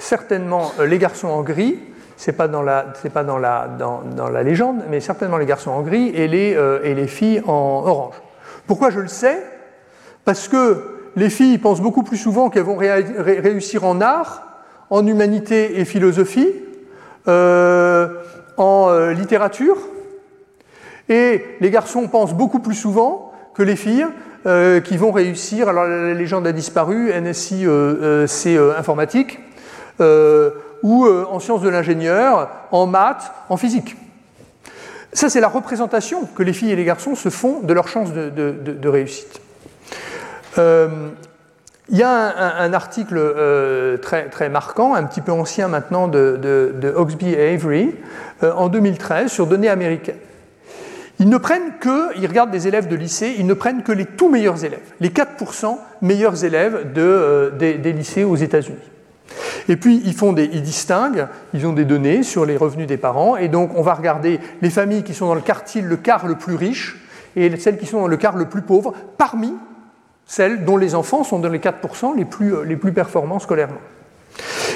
[0.00, 1.78] certainement les garçons en gris,
[2.20, 5.46] c'est pas dans la, c'est pas dans la, dans, dans, la légende, mais certainement les
[5.46, 8.12] garçons en gris et les, euh, et les filles en orange.
[8.66, 9.42] Pourquoi je le sais?
[10.26, 10.84] Parce que
[11.16, 14.42] les filles pensent beaucoup plus souvent qu'elles vont réussir en art,
[14.90, 16.52] en humanité et philosophie,
[17.26, 18.08] euh,
[18.58, 19.78] en euh, littérature,
[21.08, 24.06] et les garçons pensent beaucoup plus souvent que les filles
[24.84, 25.70] qui vont réussir.
[25.70, 27.66] Alors la légende a disparu, NSI
[28.26, 29.38] c'est informatique
[30.82, 33.96] ou euh, en sciences de l'ingénieur, en maths, en physique.
[35.12, 38.12] Ça, c'est la représentation que les filles et les garçons se font de leurs chances
[38.12, 39.40] de, réussite.
[40.58, 41.08] Euh,
[41.88, 46.92] il y a un, article euh, très, très, marquant, un petit peu ancien maintenant, de,
[46.94, 47.96] Oxby et Avery,
[48.42, 50.14] en 2013, sur données américaines.
[51.18, 54.06] Ils ne prennent que, ils regardent des élèves de lycée, ils ne prennent que les
[54.06, 58.89] tout meilleurs élèves, les 4% meilleurs élèves des lycées aux États-Unis.
[59.68, 62.96] Et puis, ils, font des, ils distinguent, ils ont des données sur les revenus des
[62.96, 66.26] parents, et donc on va regarder les familles qui sont dans le quartile, le quart
[66.26, 66.98] le plus riche,
[67.36, 69.54] et celles qui sont dans le quart le plus pauvre, parmi
[70.26, 73.80] celles dont les enfants sont dans les 4% les plus, les plus performants scolairement.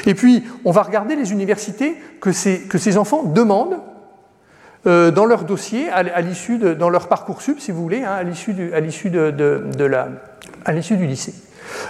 [0.07, 3.79] Et puis, on va regarder les universités que ces, que ces enfants demandent
[4.87, 8.13] euh, dans leur dossier, à, l'issue de, dans leur parcours sub, si vous voulez, hein,
[8.13, 9.65] à l'issue du, de,
[10.65, 11.35] à l'issue du lycée.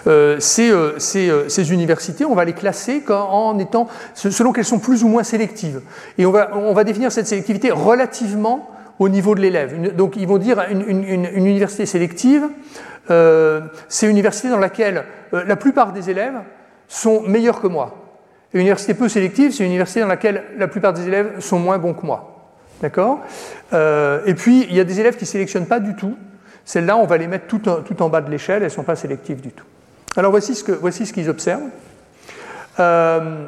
[0.07, 4.79] Euh, ces, euh, euh, ces, universités, on va les classer en étant, selon qu'elles sont
[4.79, 5.81] plus ou moins sélectives.
[6.19, 9.95] Et on va, définir cette sélectivité relativement au niveau de l'élève.
[9.95, 12.45] Donc ils vont dire une, université sélective,
[13.09, 16.41] c'est une université dans laquelle la plupart des élèves
[16.89, 17.97] sont meilleurs que moi.
[18.53, 21.79] Une université peu sélective, c'est une université dans laquelle la plupart des élèves sont moins
[21.79, 22.53] bons que moi.
[22.83, 23.21] D'accord?
[23.73, 26.15] Et puis, il y a des élèves qui ne sélectionnent pas du tout.
[26.65, 29.41] Celles-là, on va les mettre tout en, bas de l'échelle, elles ne sont pas sélectives
[29.41, 29.67] du tout.
[30.17, 31.69] Alors voici ce, qu'ils observent.
[32.81, 33.47] Euh,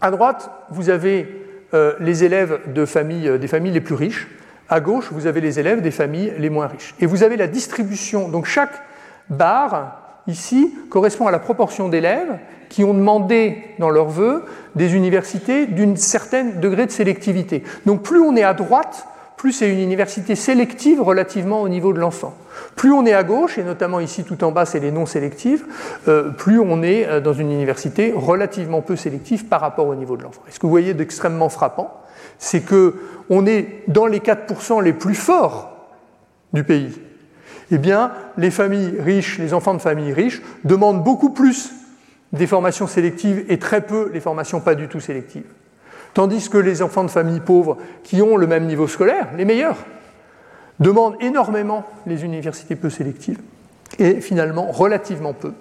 [0.00, 4.28] à droite, vous avez euh, les élèves euh, des familles les plus riches.
[4.68, 6.94] À gauche, vous avez les élèves des familles les moins riches.
[7.00, 8.28] Et vous avez la distribution.
[8.28, 8.82] Donc chaque
[9.28, 14.44] barre ici, correspond à la proportion d'élèves qui ont demandé dans leurs vœux
[14.76, 17.64] des universités d'une certaine degré de sélectivité.
[17.84, 19.06] Donc plus on est à droite,
[19.40, 22.34] plus c'est une université sélective relativement au niveau de l'enfant.
[22.76, 25.64] Plus on est à gauche, et notamment ici tout en bas c'est les non sélectives,
[26.08, 30.18] euh, plus on est euh, dans une université relativement peu sélective par rapport au niveau
[30.18, 30.42] de l'enfant.
[30.46, 32.02] Et ce que vous voyez d'extrêmement frappant,
[32.38, 32.96] c'est que
[33.30, 35.88] on est dans les 4% les plus forts
[36.52, 37.00] du pays.
[37.70, 41.72] Eh bien, les familles riches, les enfants de familles riches demandent beaucoup plus
[42.34, 45.46] des formations sélectives et très peu les formations pas du tout sélectives.
[46.14, 49.76] Tandis que les enfants de familles pauvres qui ont le même niveau scolaire, les meilleurs,
[50.80, 53.38] demandent énormément les universités peu sélectives
[53.98, 55.52] et finalement relativement peu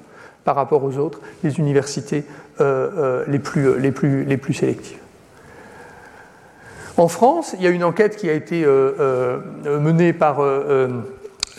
[0.46, 2.24] par rapport aux autres les universités
[2.62, 4.98] euh, euh, les, plus, les, plus, sélectives.
[6.98, 10.42] En France, il y a une enquête qui a été euh, menée par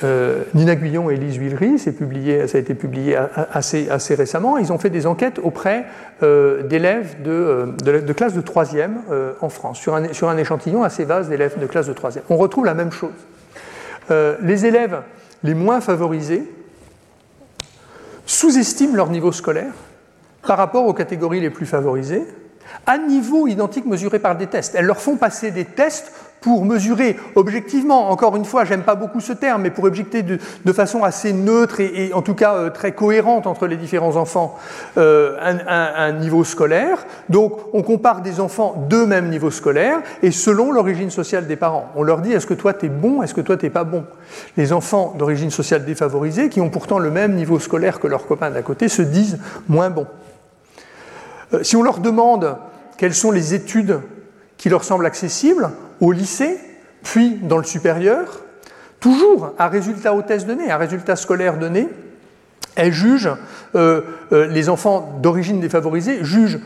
[0.03, 3.17] euh, Nina Guillon et Lise Huillery, publié, ça a été publié
[3.53, 4.59] assez, récemment.
[4.59, 5.85] Ils ont fait des enquêtes auprès
[6.23, 7.67] euh, d'élèves de, euh,
[8.01, 8.91] de, classe de 3e
[9.41, 12.21] en France, sur un, sur un, échantillon assez vaste d'élèves de classe de 3e.
[12.31, 13.11] On retrouve la même chose.
[14.43, 15.03] les élèves
[15.43, 16.51] les moins favorisés
[18.27, 19.73] sous-estiment leur niveau scolaire
[20.47, 22.27] par rapport aux catégories les plus favorisées,
[22.87, 24.75] à niveau identique mesuré par des tests.
[24.75, 29.21] Elles leur font passer des tests pour mesurer objectivement, encore une fois, j'aime pas beaucoup
[29.21, 30.39] ce terme, mais pour objecter de,
[30.73, 34.57] façon assez neutre et, en tout cas euh, très cohérente entre les différents enfants,
[34.97, 37.07] euh, un, niveau scolaire.
[37.29, 41.91] Donc on compare des enfants de même niveau scolaire et selon l'origine sociale des parents.
[41.97, 44.05] On leur dit est-ce que toi tu es bon, est-ce que toi t'es pas bon?
[44.57, 48.51] Les enfants d'origine sociale défavorisée, qui ont pourtant le même niveau scolaire que leurs copains
[48.51, 50.07] d'à côté, se disent moins bons.
[51.53, 52.57] Euh, si on leur demande
[52.97, 54.01] quelles sont les études
[54.57, 56.59] qui leur semblent accessibles, au lycée,
[57.03, 58.41] puis dans le supérieur,
[59.01, 61.89] toujours un résultat au test donné, un résultat scolaire donné,
[62.77, 63.29] elle juge,
[63.75, 66.61] euh, euh, les enfants d'origine défavorisée jugent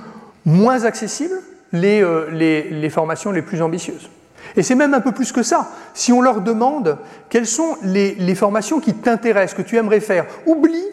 [0.44, 1.40] moins accessibles
[1.72, 4.10] les, euh, les, formations les plus ambitieuses.
[4.56, 5.70] Et c'est même un peu plus que ça.
[5.94, 6.98] Si on leur demande
[7.30, 10.84] quelles sont les formations qui t'intéressent, que tu aimerais faire, oublie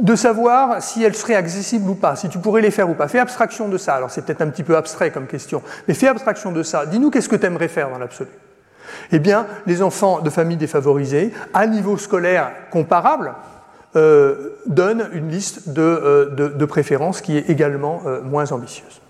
[0.00, 3.08] de savoir si elles seraient accessibles ou pas, si tu pourrais les faire ou pas.
[3.08, 3.94] Fais abstraction de ça.
[3.94, 6.86] Alors c'est peut-être un petit peu abstrait comme question, mais fais abstraction de ça.
[6.86, 8.30] Dis-nous qu'est-ce que tu aimerais faire dans l'absolu?
[9.12, 13.34] Eh bien, les enfants de familles défavorisées, à niveau scolaire comparable,
[13.96, 19.00] euh, donnent une liste de, euh, préférences qui est également euh, moins ambitieuse.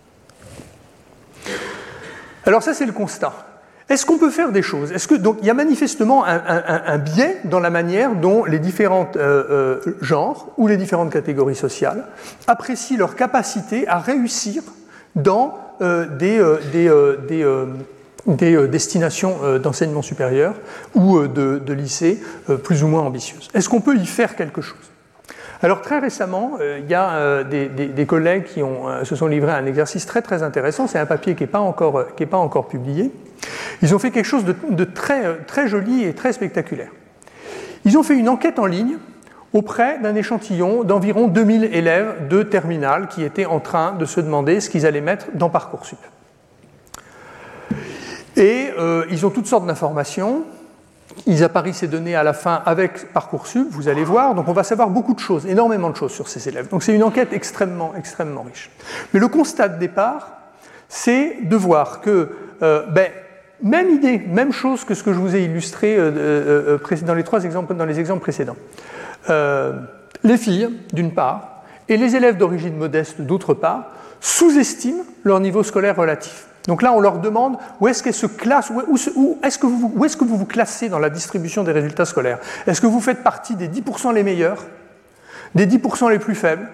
[2.44, 3.32] Alors ça, c'est le constat.
[3.90, 4.92] Est-ce qu'on peut faire des choses?
[5.18, 9.44] Donc il y a manifestement un, biais dans la manière dont les différents euh,
[9.86, 12.06] euh, genres ou les différentes catégories sociales
[12.46, 14.62] apprécient leur capacité à réussir
[15.14, 16.40] dans euh, des,
[18.26, 20.54] des, destinations d'enseignement supérieur
[20.94, 22.22] ou de, de lycée
[22.62, 23.48] plus ou moins ambitieuses.
[23.52, 24.78] Est-ce qu'on peut y faire quelque chose?
[25.62, 28.62] Alors très récemment, il y a des, collègues qui
[29.04, 30.86] se sont livrés à un exercice très très intéressant.
[30.86, 31.60] C'est un papier qui n'est pas,
[32.30, 33.12] pas encore publié,
[33.82, 36.90] ils ont fait quelque chose de, très, très joli et très spectaculaire.
[37.84, 38.96] Ils ont fait une enquête en ligne
[39.52, 44.60] auprès d'un échantillon d'environ 2000 élèves de terminale qui étaient en train de se demander
[44.60, 45.98] ce qu'ils allaient mettre dans Parcoursup.
[48.36, 50.44] Et euh, ils ont toutes sortes d'informations.
[51.26, 54.34] Ils apparissent ces données à la fin avec Parcoursup, vous allez voir.
[54.34, 56.68] Donc on va savoir beaucoup de choses, énormément de choses sur ces élèves.
[56.68, 58.70] Donc c'est une enquête extrêmement, extrêmement riche.
[59.12, 60.32] Mais le constat de départ,
[60.88, 62.30] c'est de voir que
[62.62, 63.10] euh, ben,
[63.64, 67.14] même idée, même chose que ce que je vous ai illustré euh, euh, euh, dans
[67.14, 68.56] les trois exemples, dans les exemples précédents.
[69.28, 75.96] les filles, d'une part, et les élèves d'origine modeste, d'autre part, sous-estiment leur niveau scolaire
[75.96, 76.46] relatif.
[76.66, 78.96] Donc là, on leur demande où est-ce qu'elles se classent, où,
[79.42, 82.38] est-ce que, où est que vous vous classez dans la distribution des résultats scolaires?
[82.66, 84.64] Est-ce que vous faites partie des 10% les meilleurs,
[85.54, 86.68] des 10% les plus faibles?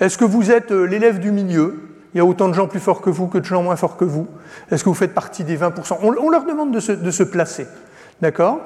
[0.00, 1.89] Est-ce que vous êtes l'élève du milieu?
[2.14, 3.96] Il y a autant de gens plus forts que vous que de gens moins forts
[3.96, 4.26] que vous.
[4.70, 7.66] Est-ce que vous faites partie des 20% on, leur demande de se, placer.
[8.20, 8.60] D'accord?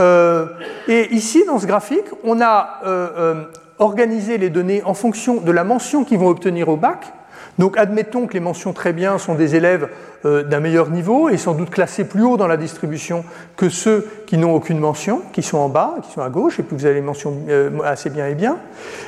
[0.00, 0.46] Euh,
[0.88, 3.44] Et ici, dans ce graphique, on a euh, euh,
[3.78, 7.12] organisé les données en fonction de la mention qu'ils vont obtenir au bac
[7.58, 9.88] donc admettons que les mentions très bien sont des élèves
[10.24, 13.24] euh, d'un meilleur niveau et sans doute classés plus haut dans la distribution
[13.56, 16.62] que ceux qui n'ont aucune mention, qui sont en bas, qui sont à gauche, et
[16.62, 18.58] puis vous avez les mentions euh, assez bien et bien.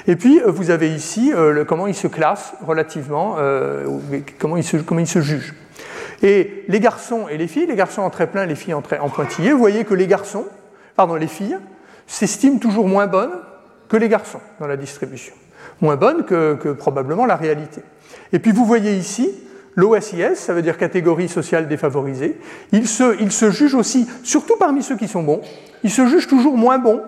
[0.06, 1.32] Et puis euh, vous avez ici
[1.66, 3.36] comment ils se classent relativement,
[4.38, 5.54] comment, ils se, comment ils se jugent.
[6.22, 8.98] Et les garçons et les filles, les garçons en très plein, les filles en, très,
[8.98, 10.46] en pointillé, vous voyez que les garçons,
[10.94, 11.58] pardon, les filles,
[12.06, 13.38] s'estiment toujours moins bonnes
[13.88, 15.34] que les garçons dans la distribution.
[15.80, 17.82] Moins bonnes que probablement la réalité.
[18.32, 19.30] Et puis vous voyez ici,
[19.76, 22.38] l'OSIS, ça veut dire catégorie sociale défavorisée,
[22.72, 25.42] il se, il se juge aussi, surtout parmi ceux qui sont bons,
[25.84, 27.02] il se juge toujours moins bon,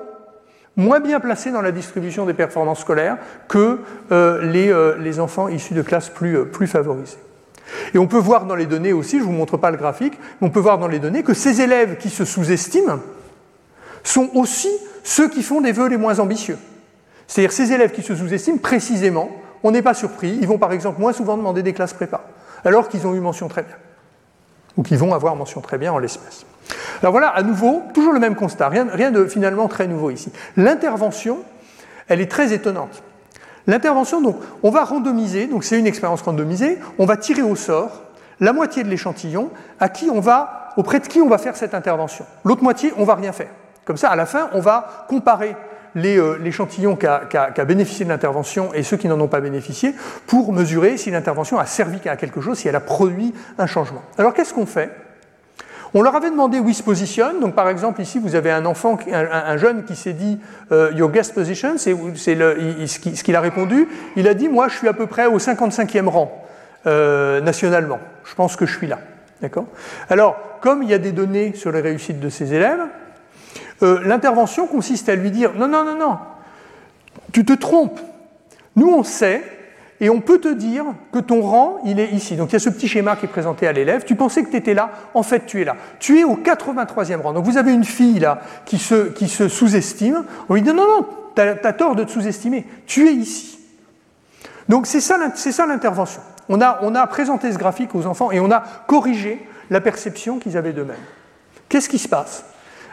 [0.76, 5.82] moins bien placés dans la distribution des performances scolaires que les, les, enfants issus de
[5.82, 7.18] classes plus, plus favorisées.
[7.94, 10.18] Et on peut voir dans les données aussi, je ne vous montre pas le graphique,
[10.40, 13.00] mais on peut voir dans les données que ces élèves qui se sous-estiment
[14.04, 14.70] sont aussi
[15.02, 16.58] ceux qui font des vœux les moins ambitieux.
[17.29, 19.31] C'est-à-dire ces élèves qui se sous-estiment précisément,
[19.62, 22.22] on n'est pas surpris, ils vont par exemple moins souvent demander des classes prépa,
[22.64, 23.76] alors qu'ils ont eu mention très bien,
[24.76, 26.45] ou qu'ils vont avoir mention très bien en l'espèce.
[27.03, 30.33] Alors voilà, à nouveau, toujours le même constat, rien, rien de finalement très nouveau ici.
[30.57, 31.39] L'intervention,
[32.09, 33.03] elle est très étonnante.
[33.66, 38.05] L'intervention, donc, on va randomiser, donc c'est une expérience randomisée, on va tirer au sort
[38.41, 41.74] la moitié de l'échantillon à qui on va, auprès de qui on va faire cette
[41.74, 42.24] intervention.
[42.45, 43.51] L'autre moitié, on va rien faire.
[43.85, 45.55] Comme ça, à la fin, on va comparer
[45.95, 49.95] l'échantillon qui, a, bénéficié de l'intervention et ceux qui n'en ont pas bénéficié
[50.26, 54.03] pour mesurer si l'intervention a servi à quelque chose, si elle a produit un changement.
[54.16, 54.91] Alors qu'est-ce qu'on fait?
[55.95, 57.41] On leur avait demandé où ils se positionnent.
[57.41, 60.39] Donc, par exemple, ici, vous avez un enfant, un, jeune qui s'est dit
[60.70, 63.89] euh, Your guest position, c'est ce qu'il a répondu.
[64.16, 66.45] Il a dit Moi, je suis à peu près au 55e rang
[66.86, 68.01] euh, nationalement.
[68.24, 68.99] Je pense que je suis là.
[69.41, 69.66] D'accord?
[70.11, 72.80] Alors, comme il y a des données sur les réussites de ces élèves,
[73.83, 76.18] euh, l'intervention consiste à lui dire Non, non, non, non,
[77.33, 78.01] tu te trompes.
[78.76, 79.43] Nous, on sait
[80.01, 82.37] et on peut te dire que ton rang, il est ici.
[82.37, 84.05] Donc il y a ce petit schéma qui est présenté à l'élève.
[84.05, 85.76] Tu pensais que tu étais là, en fait tu es là.
[85.99, 87.33] Tu es au 83e rang.
[87.33, 90.24] Donc vous avez une fille là qui se, sous-estime.
[90.49, 92.64] On lui dit non, non, tu as, tort de te sous-estimer.
[92.87, 93.59] Tu es ici.
[94.68, 96.20] Donc c'est ça, ça l'intervention.
[96.49, 100.39] On a, on a présenté ce graphique aux enfants et on a corrigé la perception
[100.39, 100.97] qu'ils avaient d'eux-mêmes.
[101.68, 102.45] Qu'est-ce qui se passe?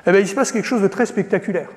[0.06, 1.70] Eh bien, Il se passe quelque chose de très spectaculaire.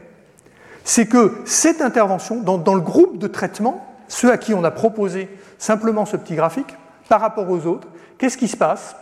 [0.85, 5.29] C'est que cette intervention, dans, le groupe de traitement, ceux à qui on a proposé
[5.59, 6.74] simplement ce petit graphique,
[7.09, 8.97] par rapport aux autres, qu'est-ce qui se passe?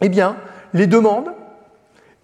[0.00, 0.36] Eh bien,
[0.72, 1.32] les demandes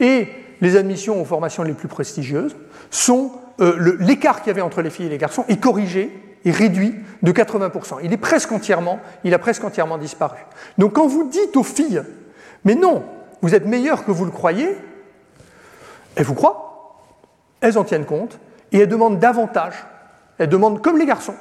[0.01, 0.29] et
[0.61, 2.57] les admissions aux formations les plus prestigieuses
[2.91, 6.11] sont euh, l'écart qu'il y avait entre les filles et les garçons est corrigé
[6.45, 7.99] et réduit de 80%.
[8.03, 10.39] Il est presque entièrement, il a presque entièrement disparu.
[10.79, 12.03] Donc quand vous dites aux filles,
[12.65, 13.05] mais non,
[13.43, 14.77] vous êtes meilleur que vous le croyez,
[16.17, 17.01] elles vous croient,
[17.61, 18.39] elles en tiennent compte
[18.73, 19.75] et elles demandent davantage.
[20.39, 21.35] Elles demandent comme les garçons,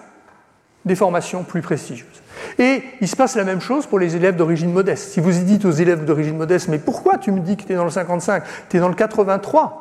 [0.86, 2.22] des formations plus prestigieuses.
[2.60, 5.12] Et il se passe la même chose pour les élèves d'origine modeste.
[5.12, 7.76] Si vous dites aux élèves d'origine modeste, mais pourquoi tu me dis que tu es
[7.76, 9.80] dans le 55, tu es dans le 83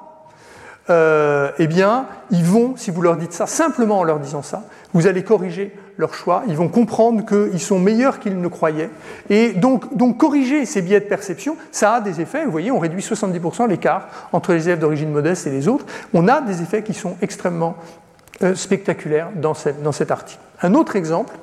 [0.90, 4.64] euh, eh bien, ils vont, si vous leur dites ça, simplement en leur disant ça,
[4.93, 8.90] vous allez corriger leur choix, ils vont comprendre qu'ils sont meilleurs qu'ils ne croyaient.
[9.30, 12.45] Et donc, corriger ces biais de perception, ça a des effets.
[12.45, 15.86] Vous voyez, on réduit 70% l'écart entre les élèves d'origine modeste et les autres.
[16.14, 17.76] On a des effets qui sont extrêmement
[18.43, 20.40] euh, spectaculaires dans, cet article.
[20.62, 21.34] Un autre exemple,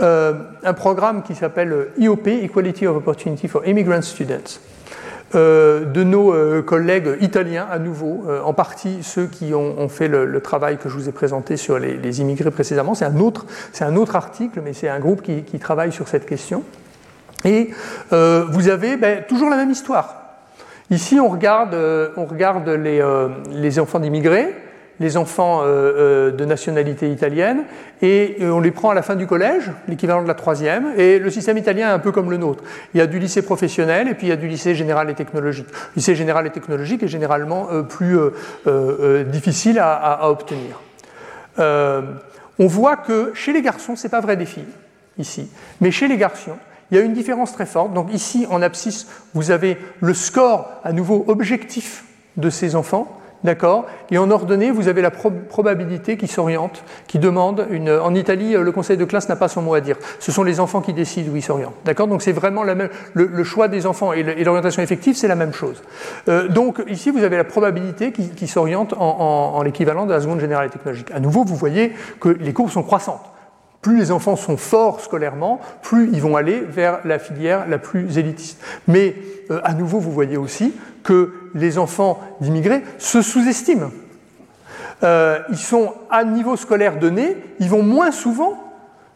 [0.00, 0.34] euh,
[0.64, 4.71] un programme qui s'appelle EOP, Equality of Opportunity for Immigrant Students, euh,
[5.34, 10.78] de nos euh, collègues italiens à nouveau, en partie ceux qui ont, fait le, travail
[10.78, 12.94] que je vous ai présenté sur les, immigrés précédemment.
[12.94, 13.46] C'est un, autre,
[13.80, 16.62] un autre article, mais c'est un groupe qui, travaille sur cette question.
[17.44, 17.70] Et
[18.10, 20.16] vous avez ben, toujours la même histoire.
[20.90, 21.76] Ici, on regarde,
[22.16, 23.02] on regarde les,
[23.50, 24.54] les enfants d'immigrés
[25.02, 27.64] les enfants euh, euh, de nationalité italienne
[28.00, 31.18] et euh, on les prend à la fin du collège, l'équivalent de la troisième, et
[31.18, 32.64] le système italien est un peu comme le nôtre.
[32.94, 35.14] Il y a du lycée professionnel et puis il y a du lycée général et
[35.14, 35.66] technologique.
[35.68, 38.18] Le lycée général et technologique est généralement plus
[39.26, 40.80] difficile à, obtenir.
[41.58, 44.64] on voit que chez les garçons, c'est pas vrai des filles,
[45.18, 45.50] ici,
[45.80, 46.56] mais chez les garçons,
[46.90, 47.92] il y a une différence très forte.
[47.92, 52.04] Donc ici, en abscisse, vous avez le score à nouveau objectif
[52.36, 53.21] de ces enfants.
[53.44, 57.90] D'accord Et en ordonnée, vous avez la probabilité qui s'oriente, qui demande une.
[57.90, 59.96] En Italie, le conseil de classe n'a pas son mot à dire.
[60.20, 61.74] Ce sont les enfants qui décident où ils s'orientent.
[61.84, 62.90] D'accord Donc c'est vraiment la même.
[63.14, 65.82] Le, choix des enfants et l'orientation effective, c'est la même chose.
[66.28, 70.40] Euh, donc ici, vous avez la probabilité qui, s'oriente en, en l'équivalent de la seconde
[70.40, 71.10] générale technologique.
[71.12, 73.31] À nouveau, vous voyez que les courbes sont croissantes.
[73.82, 78.16] Plus les enfants sont forts scolairement, plus ils vont aller vers la filière la plus
[78.16, 78.62] élitiste.
[78.86, 79.16] Mais
[79.50, 80.72] euh, à nouveau, vous voyez aussi
[81.02, 83.90] que les enfants d'immigrés se sous-estiment.
[85.02, 88.62] Euh, ils sont à niveau scolaire donné, ils vont moins souvent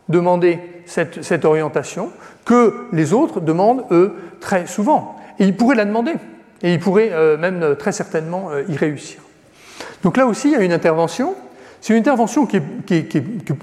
[0.08, 2.10] demander cette, orientation
[2.44, 5.14] que les autres demandent, eux, très souvent.
[5.38, 6.14] Et ils pourraient la demander,
[6.62, 9.20] et ils pourraient euh, même très certainement y réussir.
[10.02, 11.36] Donc là aussi, il y a une intervention.
[11.86, 12.60] C'est une intervention qui est,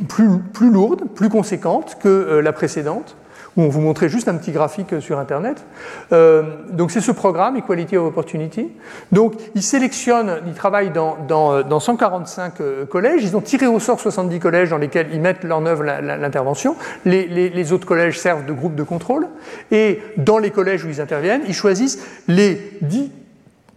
[0.08, 3.18] plus, plus, lourde, plus conséquente que la précédente
[3.58, 5.66] où on vous montrait juste un petit graphique sur Internet.
[6.14, 8.72] Euh, donc c'est ce programme, Equality of Opportunity.
[9.12, 14.00] Donc ils sélectionnent, ils travaillent dans, dans, 145 euh, collèges, ils ont tiré au sort
[14.00, 16.78] 70 collèges dans lesquels ils mettent en œuvre l'intervention.
[17.04, 19.28] Les, les, autres collèges servent de groupe de contrôle.
[19.70, 22.00] Et dans les collèges où ils interviennent, ils choisissent
[22.30, 23.12] les 10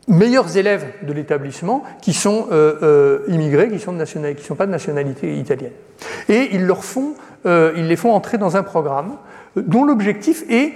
[0.09, 2.49] meilleurs élèves de l'établissement qui sont
[3.29, 5.73] immigrés, qui ne sont pas de nationalité italienne.
[6.29, 9.17] Et ils, leur font, ils les font entrer dans un programme
[9.57, 10.75] dont l'objectif est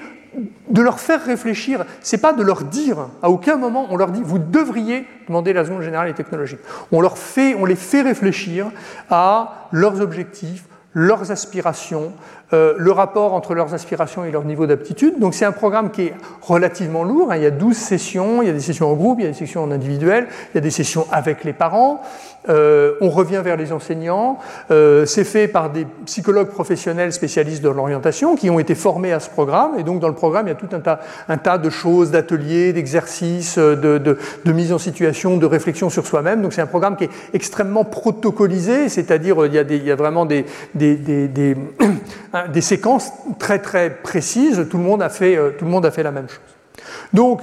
[0.69, 4.23] de leur faire réfléchir, c'est pas de leur dire, à aucun moment on leur dit
[4.25, 6.61] vous devriez demander la zone générale et technologique.
[6.93, 8.71] On, leur fait, on les fait réfléchir
[9.11, 12.13] à leurs objectifs, leurs aspirations,
[12.53, 15.21] euh, le rapport entre leurs aspirations et leur niveau d'aptitude.
[15.21, 17.31] Donc c'est un programme qui est relativement lourd.
[17.31, 17.37] Hein.
[17.37, 19.31] Il y a 12 sessions, il y a des sessions en groupe, il y a
[19.31, 22.03] des sessions en individuel, il y a des sessions avec les parents.
[22.49, 24.39] Euh, on revient vers les enseignants.
[24.71, 29.21] Euh, c'est fait par des psychologues professionnels spécialistes de l'orientation qui ont été formés à
[29.21, 29.73] ce programme.
[29.79, 32.11] Et donc dans le programme, il y a tout un tas, un tas de choses,
[32.11, 36.41] d'ateliers, d'exercices, de, mise en situation, de réflexion sur soi-même.
[36.41, 40.47] Donc c'est un programme qui est extrêmement protocolisé, c'est-à-dire il, y a vraiment des,
[42.49, 45.91] des séquences très très précises, tout le monde a fait, euh, tout le monde a
[45.91, 46.39] fait la même chose.
[47.13, 47.41] Donc,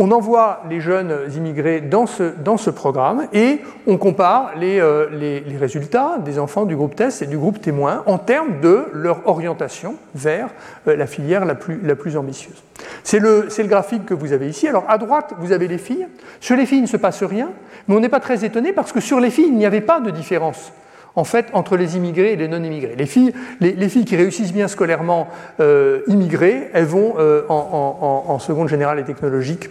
[0.00, 6.18] on envoie les jeunes immigrés dans ce, programme et on compare les, euh, les, résultats
[6.24, 10.50] des enfants du groupe test et du groupe témoin en termes de leur orientation vers
[10.86, 12.62] euh, la filière la plus, la plus ambitieuse.
[13.02, 14.68] C'est le, le, graphique que vous avez ici.
[14.68, 16.06] Alors à droite, vous avez les filles.
[16.38, 17.50] Sur les filles, il ne se passe rien,
[17.88, 19.98] mais on n'est pas très étonné parce que sur les filles, il n'y avait pas
[19.98, 20.72] de différence
[21.18, 22.94] en fait, entre les immigrés et les non-immigrés.
[22.96, 25.26] Les filles, les, filles qui réussissent bien scolairement
[25.58, 29.68] euh, immigrées, elles vont euh, en, seconde générale et technologique,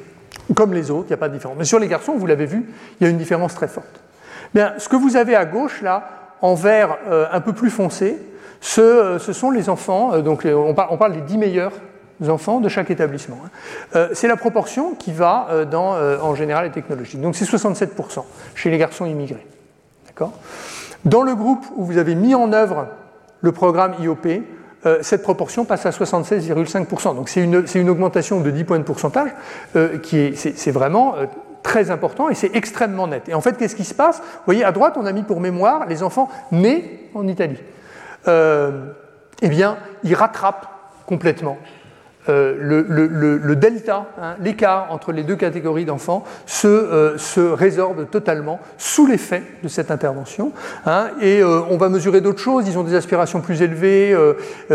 [0.56, 1.56] comme les autres, il n'y a pas de différence.
[1.58, 2.66] Mais sur les garçons, vous l'avez vu,
[3.00, 4.02] il y a une différence très forte.
[4.54, 6.10] Bien, ce que vous avez à gauche, là,
[6.42, 8.18] en vert euh, un peu plus foncé,
[8.60, 11.72] ce, sont les enfants, donc on parle, des 10 meilleurs
[12.28, 13.38] enfants de chaque établissement.
[13.94, 14.08] Hein.
[14.14, 15.48] c'est la proportion qui va
[16.22, 17.22] en général et technologique.
[17.22, 18.24] Donc c'est 67%
[18.56, 19.46] chez les garçons immigrés.
[20.08, 20.34] D'accord?
[21.08, 22.88] Dans le groupe où vous avez mis en œuvre
[23.42, 24.28] le programme IOP,
[24.86, 27.16] euh, cette proportion passe à 76,5%.
[27.16, 29.32] Donc c'est une, augmentation de 10 points de pourcentage
[29.76, 31.26] euh, qui est, vraiment euh,
[31.64, 33.28] très important et c'est extrêmement net.
[33.30, 34.20] Et en fait, qu'est-ce qui se passe?
[34.20, 37.62] Vous voyez, à droite, on a mis pour mémoire les enfants nés en Italie.
[38.28, 40.68] eh bien, ils rattrapent
[41.06, 41.58] complètement
[42.30, 48.60] euh, le, delta, hein, l'écart entre les deux catégories d'enfants, se, euh, se, résorbe totalement
[48.78, 50.52] sous l'effet de cette intervention.
[50.86, 52.68] Hein, et euh, on va mesurer d'autres choses.
[52.68, 54.16] Ils ont des aspirations plus élevées,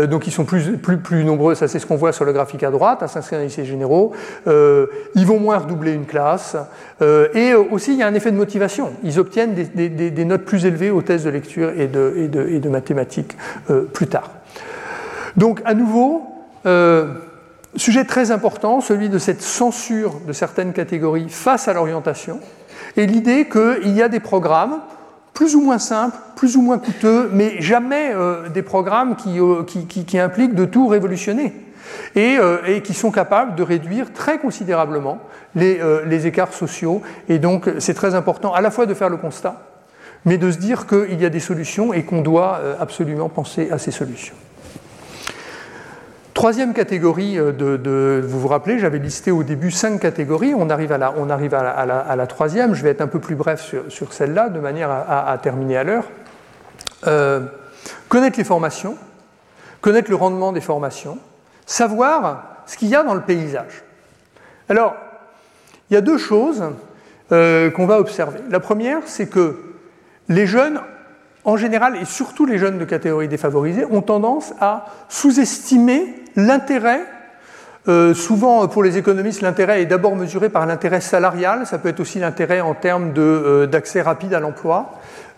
[0.09, 1.55] donc ils sont plus, plus, plus nombreux.
[1.55, 3.65] Ça, c'est ce qu'on voit sur le graphique à droite, à s'inscrire dans les lycées
[3.65, 4.13] généraux.
[4.47, 6.55] ils vont moins redoubler une classe.
[7.01, 8.91] et aussi, il y a un effet de motivation.
[9.03, 12.27] Ils obtiennent des, des, des notes plus élevées aux tests de lecture et de, et
[12.27, 13.37] de, et de mathématiques
[13.93, 14.31] plus tard.
[15.35, 16.23] Donc, à nouveau,
[17.75, 22.39] Sujet très important, celui de cette censure de certaines catégories face à l'orientation,
[22.97, 24.79] et l'idée qu'il y a des programmes
[25.33, 30.19] plus ou moins simples, plus ou moins coûteux, mais jamais euh, des programmes euh, qui,
[30.19, 31.53] impliquent de tout révolutionner.
[32.15, 35.19] Et, euh, et, qui sont capables de réduire très considérablement
[35.53, 37.01] les, les écarts sociaux.
[37.27, 39.61] Et donc c'est très important à la fois de faire le constat,
[40.25, 43.77] mais de se dire qu'il y a des solutions et qu'on doit absolument penser à
[43.77, 44.35] ces solutions.
[46.33, 50.91] Troisième catégorie, euh, de, vous vous rappelez, j'avais listé au début cinq catégories, on arrive
[50.91, 54.13] à la, on arrive à la, troisième, je vais être un peu plus bref sur,
[54.13, 56.05] celle-là, de manière à, terminer à l'heure.
[57.05, 57.41] Euh,
[58.09, 58.97] connaître les formations,
[59.81, 61.19] connaître le rendement des formations,
[61.67, 63.83] savoir ce qu'il y a dans le paysage.
[64.69, 64.95] Alors,
[65.89, 66.63] il y a deux choses
[67.31, 68.39] euh, qu'on va observer.
[68.49, 69.59] La première, c'est que
[70.29, 70.79] les jeunes
[71.45, 77.01] en général, et surtout les jeunes de catégorie défavorisée, ont tendance à sous-estimer l'intérêt.
[77.87, 81.99] Euh, souvent, pour les économistes, l'intérêt est d'abord mesuré par l'intérêt salarial, ça peut être
[81.99, 84.93] aussi l'intérêt en termes euh, d'accès rapide à l'emploi,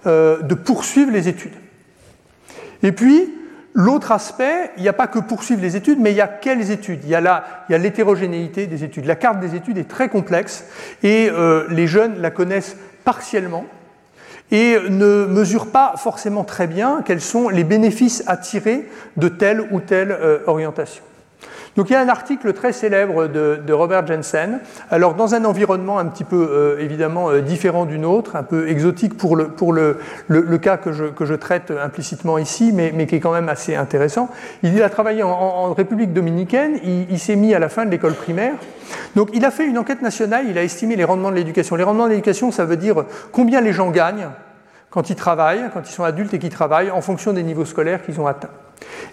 [0.06, 1.56] euh, de poursuivre les études.
[2.84, 3.34] Et puis,
[3.74, 6.70] l'autre aspect, il n'y a pas que poursuivre les études, mais il y a quelles
[6.70, 7.00] études?
[7.04, 9.06] Il y a l'hétérogénéité des études.
[9.06, 10.66] La carte des études est très complexe
[11.02, 11.32] et
[11.70, 13.66] les jeunes la connaissent partiellement
[14.52, 18.88] et ne mesurent pas forcément très bien quels sont les bénéfices à tirer
[19.18, 21.04] de telle ou telle euh, orientation.
[21.76, 24.60] Donc il y a un article très célèbre de, Robert Jensen,
[24.90, 28.70] alors dans un environnement un petit peu euh, évidemment euh, différent du nôtre, un peu
[28.70, 32.94] exotique pour le, pour le, le, cas que je, que je, traite implicitement ici, mais,
[32.96, 34.30] mais, qui est quand même assez intéressant.
[34.64, 38.54] Il a travaillé en, République dominicaine, il, s'est mis à la fin de l'école primaire.
[39.16, 41.76] Donc il a fait une enquête nationale, il a estimé les rendements de l'éducation.
[41.76, 43.04] Les rendements de l'éducation, ça veut dire
[43.34, 44.30] combien les gens gagnent
[44.90, 48.02] quand ils travaillent, quand ils sont adultes et qu'ils travaillent, en fonction des niveaux scolaires
[48.02, 48.48] qu'ils ont atteints.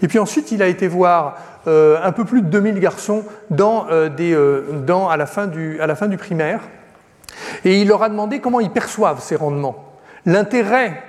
[0.02, 1.36] Et puis ensuite, il a été voir
[1.66, 3.24] un peu plus de 2000 garçons
[3.58, 6.60] euh, euh, à, la fin du, primaire,
[7.64, 9.92] et il leur a demandé comment ils perçoivent ces rendements,
[10.26, 11.02] l'intérêt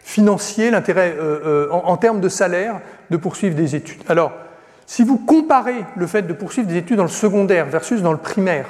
[0.00, 1.16] financier, l'intérêt
[1.70, 2.80] en, termes de salaire
[3.10, 4.02] de poursuivre des études.
[4.08, 4.32] Alors,
[4.86, 8.18] si vous comparez le fait de poursuivre des études dans le secondaire versus dans le
[8.18, 8.66] primaire,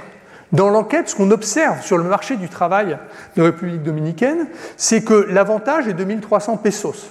[0.50, 2.96] Dans l'enquête, ce qu'on observe sur le marché du travail
[3.36, 7.10] de République dominicaine, c'est que l'avantage est de 1300 pesos.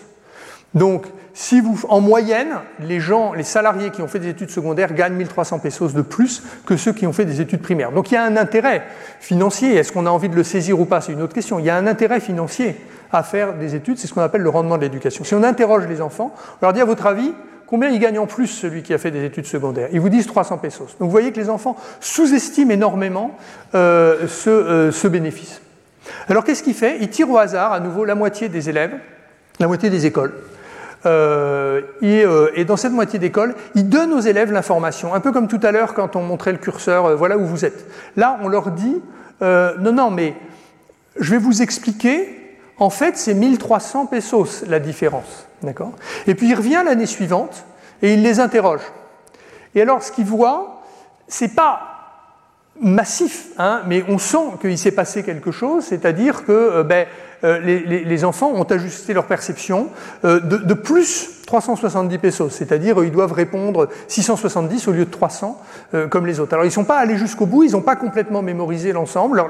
[0.73, 1.05] Donc,
[1.39, 5.13] si vous, en moyenne, les gens, les salariés qui ont fait des études secondaires gagnent
[5.13, 7.91] 1300 pesos de plus que ceux qui ont fait des études primaires.
[7.91, 8.87] Donc il y a un intérêt
[9.19, 9.75] financier.
[9.75, 10.99] Est-ce qu'on a envie de le saisir ou pas?
[10.99, 11.59] C'est une autre question.
[11.59, 12.75] Il y a un intérêt financier
[13.11, 13.99] à faire des études.
[13.99, 15.23] C'est ce qu'on appelle le rendement de l'éducation.
[15.23, 17.31] Si on interroge les enfants, on leur dit à votre avis,
[17.67, 19.89] combien il gagne en plus celui qui a fait des études secondaires?
[19.91, 20.97] Ils vous disent 300 pesos.
[20.99, 23.37] Donc vous voyez que les enfants sous-estiment énormément
[23.75, 25.61] euh, euh, ce bénéfice.
[26.29, 26.97] Alors qu'est-ce qu'il fait?
[26.99, 28.95] Il tire au hasard à nouveau la moitié des élèves,
[29.59, 30.33] la moitié des écoles.
[31.05, 35.47] Euh, euh, et, dans cette moitié d'école, il donne aux élèves l'information, un peu comme
[35.47, 37.85] tout à l'heure quand on montrait le curseur, euh, voilà où vous êtes.
[38.15, 39.01] Là, on leur dit,
[39.41, 40.33] non, non, mais
[41.19, 45.47] je vais vous expliquer, en fait, c'est 1300 pesos la différence.
[45.61, 45.93] D'accord?
[46.27, 47.65] Et puis il revient l'année suivante
[48.01, 48.81] et il les interroge.
[49.73, 50.81] Et alors, ce qu'il voit,
[51.27, 51.81] c'est pas
[52.79, 57.07] massif, hein, mais on sent qu'il s'est passé quelque chose, c'est-à-dire que ben,
[57.43, 59.89] euh, les, enfants ont ajusté leur perception
[60.25, 65.61] euh, de, plus 370 pesos, c'est-à-dire ils doivent répondre 670 au lieu de 300
[65.93, 66.53] euh, comme les autres.
[66.53, 69.43] Alors ils ne sont pas allés jusqu'au bout, ils n'ont pas complètement mémorisé l'ensemble,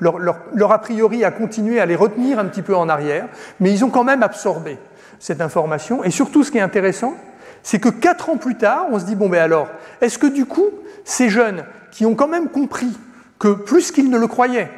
[0.00, 3.28] leur, a priori a continué à les retenir un petit peu en arrière,
[3.60, 4.78] mais ils ont quand même absorbé
[5.18, 6.02] cette information.
[6.02, 7.14] Et surtout ce qui est intéressant,
[7.62, 9.68] c'est que quatre ans plus tard, on se dit, bon ben alors,
[10.00, 10.70] est-ce que du coup,
[11.04, 12.98] ces jeunes qui ont quand même compris
[13.38, 14.70] que plus qu'ils ne le croyaient,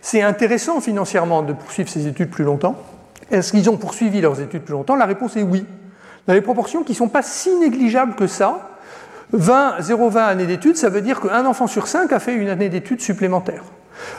[0.00, 2.76] c'est intéressant financièrement de poursuivre ces études plus longtemps.
[3.30, 4.96] Est-ce qu'ils ont poursuivi leurs études plus longtemps?
[4.96, 5.64] La réponse est oui.
[6.26, 8.70] Dans les proportions qui ne sont pas si négligeables que ça,
[9.32, 12.68] 20, 0,20 années d'études, ça veut dire qu'un enfant sur cinq a fait une année
[12.68, 13.62] d'études supplémentaire.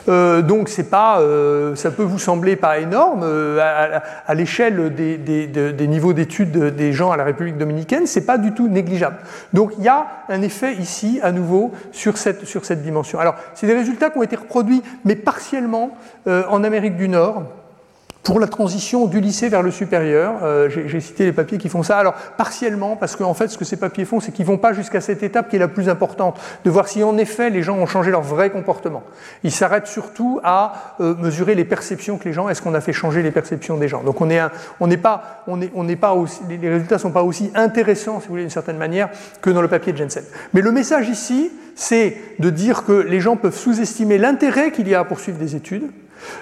[0.09, 5.87] Euh, donc c'est pas, euh, ça peut vous sembler pas énorme euh, à, l'échelle des,
[5.87, 9.17] niveaux d'études des gens à la République dominicaine, c'est pas du tout négligeable.
[9.53, 13.19] Donc il y a un effet ici à nouveau sur cette, sur cette dimension.
[13.19, 17.43] Alors c'est des résultats qui ont été reproduits, mais partiellement en Amérique du Nord
[18.23, 20.43] pour la transition du lycée vers le supérieur.
[20.43, 21.97] Euh, j'ai cité les papiers qui font ça.
[21.97, 25.01] Alors, partiellement, parce qu'en fait, ce que ces papiers font, c'est qu'ils vont pas jusqu'à
[25.01, 27.87] cette étape qui est la plus importante, de voir si en effet les gens ont
[27.87, 29.03] changé leur vrai comportement.
[29.43, 32.93] Ils s'arrêtent surtout à euh, mesurer les perceptions que les gens, est-ce qu'on a fait
[32.93, 34.03] changer les perceptions des gens.
[34.03, 34.31] Donc, on
[34.79, 38.19] on n'est pas, on est, on n'est pas aussi, les résultats sont pas aussi intéressants,
[38.19, 39.09] si vous voulez, d'une certaine manière,
[39.41, 40.23] que dans le papier de Jensen.
[40.53, 44.95] Mais le message ici, c'est de dire que les gens peuvent sous-estimer l'intérêt qu'il y
[44.95, 45.89] a à poursuivre des études,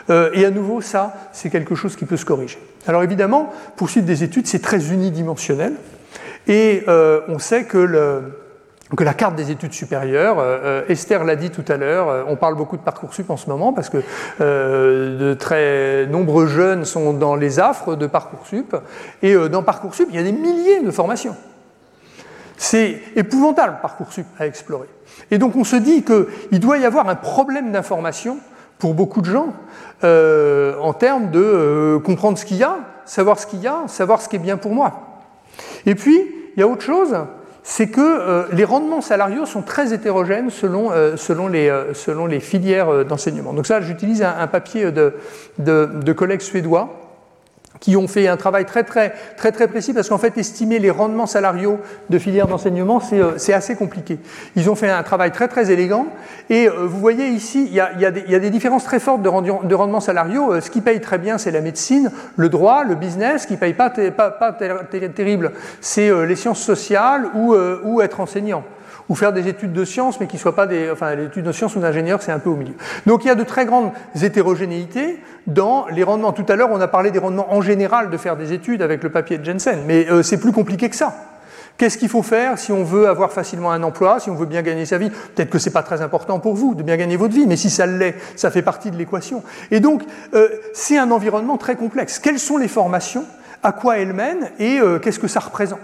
[0.09, 2.59] euh, et à nouveau, ça, c'est quelque chose qui peut se corriger.
[2.87, 5.73] Alors évidemment, poursuivre des études, c'est très unidimensionnel.
[6.47, 8.23] Et euh, on sait que,
[8.99, 12.77] la carte des études supérieures, euh, Esther l'a dit tout à l'heure, on parle beaucoup
[12.77, 13.99] de Parcoursup en ce moment parce que
[14.39, 18.75] de très nombreux jeunes sont dans les affres de Parcoursup.
[19.21, 21.35] Et dans Parcoursup, il y a des milliers de formations.
[22.57, 24.89] C'est épouvantable, Parcoursup, à explorer.
[25.31, 28.37] Et donc on se dit qu'il doit y avoir un problème d'information
[28.79, 29.53] pour beaucoup de gens
[30.03, 33.83] euh, en termes de euh, comprendre ce qu'il y a, savoir ce qu'il y a,
[33.87, 35.21] savoir ce qui est bien pour moi.
[35.85, 36.25] Et puis,
[36.55, 37.15] il y a autre chose,
[37.61, 43.05] c'est que euh, les rendements salariaux sont très hétérogènes selon, selon, les, selon les filières
[43.05, 43.53] d'enseignement.
[43.53, 45.13] Donc ça, j'utilise un, papier de,
[45.57, 47.08] de collègues suédois
[47.79, 50.91] qui ont fait un travail très très très très précis parce qu'en fait estimer les
[50.91, 54.19] rendements salariaux de filières d'enseignement c'est euh, assez compliqué.
[54.55, 56.07] Ils ont fait un travail très très élégant
[56.49, 58.99] et euh, vous voyez ici il y, a, y a y, a, des, différences très
[58.99, 59.29] fortes de,
[59.67, 60.53] de rendements salariaux.
[60.53, 63.43] Euh, ce qui paye très bien c'est la médecine, le droit, le business.
[63.43, 65.51] Ce qui paye pas pas, pas terrible
[65.81, 68.63] c'est les sciences sociales ou, ou être enseignant
[69.09, 70.89] ou faire des études de sciences, mais qui soient pas des.
[70.91, 72.75] Enfin, les études de sciences ou d'ingénieur, c'est un peu au milieu.
[73.05, 73.91] Donc il y a de très grandes
[74.21, 76.31] hétérogénéités dans les rendements.
[76.31, 79.03] Tout à l'heure, on a parlé des rendements en général de faire des études avec
[79.03, 81.13] le papier de Jensen, mais euh, c'est plus compliqué que ça.
[81.79, 84.61] Qu'est-ce qu'il faut faire si on veut avoir facilement un emploi, si on veut bien
[84.61, 85.09] gagner sa vie?
[85.09, 87.55] Peut-être que ce n'est pas très important pour vous de bien gagner votre vie, mais
[87.55, 89.43] si ça l'est, ça fait partie de l'équation.
[89.71, 90.03] Et donc,
[90.33, 92.19] euh, c'est un environnement très complexe.
[92.19, 93.23] Quelles sont les formations?
[93.63, 94.51] À quoi elles mènent?
[94.59, 95.79] Et euh, qu'est-ce que ça représente?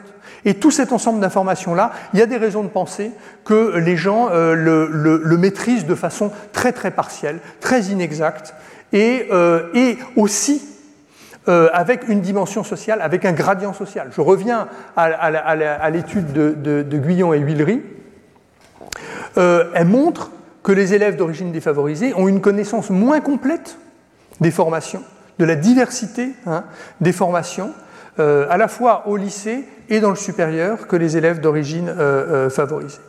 [0.45, 3.11] Et tout cet ensemble d'informations-là, il y a des raisons de penser
[3.43, 8.53] que les gens euh, le, maîtrisent de façon très très partielle, très inexacte,
[8.93, 10.63] et, euh, aussi
[11.49, 14.09] euh, avec une dimension sociale, avec un gradient social.
[14.15, 17.81] Je reviens à, l'étude de, Guyon et Huillery.
[19.35, 20.31] elle montre
[20.63, 23.77] que les élèves d'origine défavorisée ont une connaissance moins complète
[24.41, 25.03] des formations,
[25.39, 26.63] de la diversité hein,
[27.01, 27.71] des formations,
[28.17, 32.49] à la fois au lycée et dans le supérieur que les élèves d'origine euh, euh,
[32.49, 32.99] favorisée.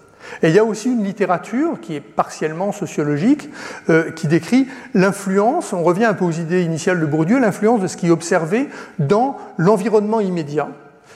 [0.43, 3.49] Et il y a aussi une littérature qui est partiellement sociologique,
[3.89, 7.87] euh, qui décrit l'influence, on revient un peu aux idées initiales de Bourdieu, l'influence de
[7.87, 10.69] ce qui est observé dans l'environnement immédiat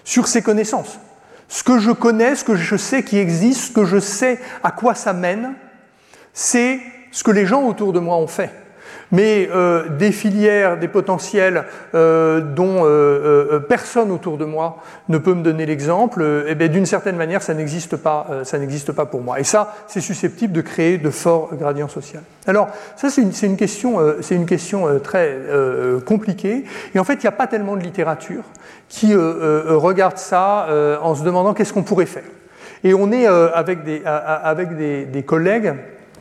[0.04, 1.00] sur ses connaissances.
[1.48, 4.70] Ce que je connais, ce que je sais qui existe, ce que je sais à
[4.70, 5.54] quoi ça mène,
[6.32, 6.78] c'est
[7.10, 8.50] ce que les gens autour de moi ont fait
[9.12, 15.34] mais euh, des filières, des potentiels euh, dont euh, personne autour de moi ne peut
[15.34, 19.22] me donner l'exemple, eh bien d'une certaine manière, ça n'existe pas, ça n'existe pas pour
[19.22, 19.40] moi.
[19.40, 22.20] Et ça, c'est susceptible de créer de forts gradients sociaux.
[22.46, 25.36] Alors, ça, c'est une, une, question, c'est une question très
[26.06, 26.64] compliquée.
[26.94, 28.44] Et en fait, il n'y a pas tellement de littérature
[28.88, 30.68] qui regarde ça
[31.02, 32.24] en se demandant qu'est-ce qu'on pourrait faire.
[32.84, 35.74] Et on est avec, des, avec des, des collègues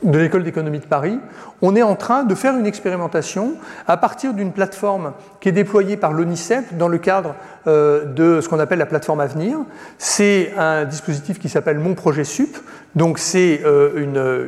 [0.04, 1.20] de l'école d'économie de Paris,
[1.62, 3.56] on est en train de faire une expérimentation
[3.88, 7.36] à partir d'une plateforme qui est déployée par l'ONICEP dans le cadre
[7.68, 9.60] euh, de ce qu'on appelle la plateforme Avenir.
[9.98, 12.58] C'est un dispositif qui s'appelle Mon Projet Sup,
[12.96, 14.48] donc c'est euh,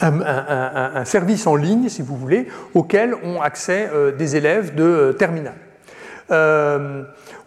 [0.00, 5.54] un, service en ligne, si vous voulez, auquel ont accès euh, des élèves de terminale.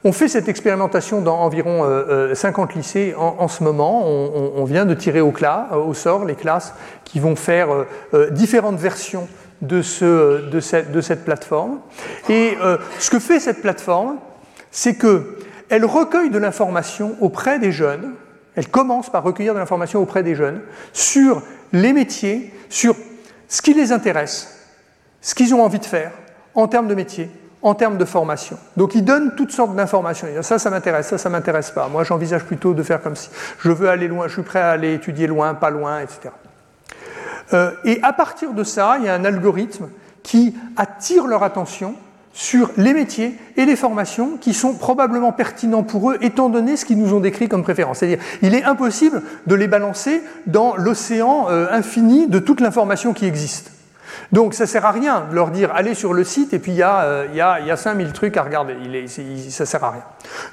[0.06, 1.86] On fait cette expérimentation dans environ
[2.34, 4.08] 50 lycées en, ce moment.
[4.08, 5.34] On, vient de tirer au,
[5.74, 6.74] au sort les classes
[7.10, 9.28] qui vont faire euh, euh, différentes versions
[9.62, 11.80] de, ce, de, cette, plateforme.
[12.30, 14.18] Et euh, ce que fait cette plateforme,
[14.72, 18.14] c'est qu'elle recueille de l'information auprès des jeunes,
[18.56, 20.62] elle commence par recueillir de l'information auprès des jeunes
[20.94, 21.42] sur
[21.74, 22.96] les métiers, sur
[23.48, 24.70] ce qui les intéresse,
[25.22, 26.12] ce qu'ils ont envie de faire
[26.56, 27.30] en termes de métier,
[27.62, 28.58] en termes de formation.
[28.78, 30.28] Donc ils donnent toutes sortes d'informations.
[30.42, 31.88] Ça, ça m'intéresse, ça, ça m'intéresse pas.
[31.88, 33.30] Moi, j'envisage plutôt de faire comme si
[33.60, 36.30] je veux aller loin, je suis prêt à aller étudier loin, pas loin, etc.
[37.54, 39.90] Euh, et à partir de ça, il y a un algorithme
[40.24, 41.96] qui attire leur attention
[42.32, 46.86] sur les métiers et les formations qui sont probablement pertinents pour eux, étant donné ce
[46.86, 47.98] qu'ils nous ont décrit comme préférence.
[47.98, 53.26] C'est-à-dire, il est impossible de les balancer dans l'océan euh, infini de toute l'information qui
[53.26, 53.72] existe.
[54.32, 56.72] Donc ça ne sert à rien de leur dire allez sur le site et puis
[56.72, 58.76] il y, a, euh, y, a, y a 5000 trucs à regarder.
[59.08, 59.24] Ça
[59.64, 60.04] ne sert à rien.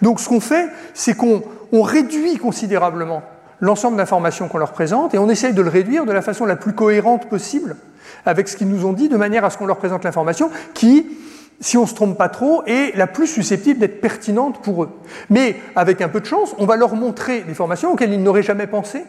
[0.02, 3.22] Donc ce qu'on fait, c'est qu'on réduit considérablement
[3.60, 6.56] l'ensemble d'informations qu'on leur présente et on essaye de le réduire de la façon la
[6.56, 7.76] plus cohérente possible
[8.24, 11.06] avec ce qu'ils nous ont dit, de manière à ce qu'on leur présente l'information qui,
[11.60, 14.90] si on ne se trompe pas trop, est la plus susceptible d'être pertinente pour eux.
[15.30, 18.42] Mais avec un peu de chance, on va leur montrer des formations auxquelles ils n'auraient
[18.42, 19.04] jamais pensé,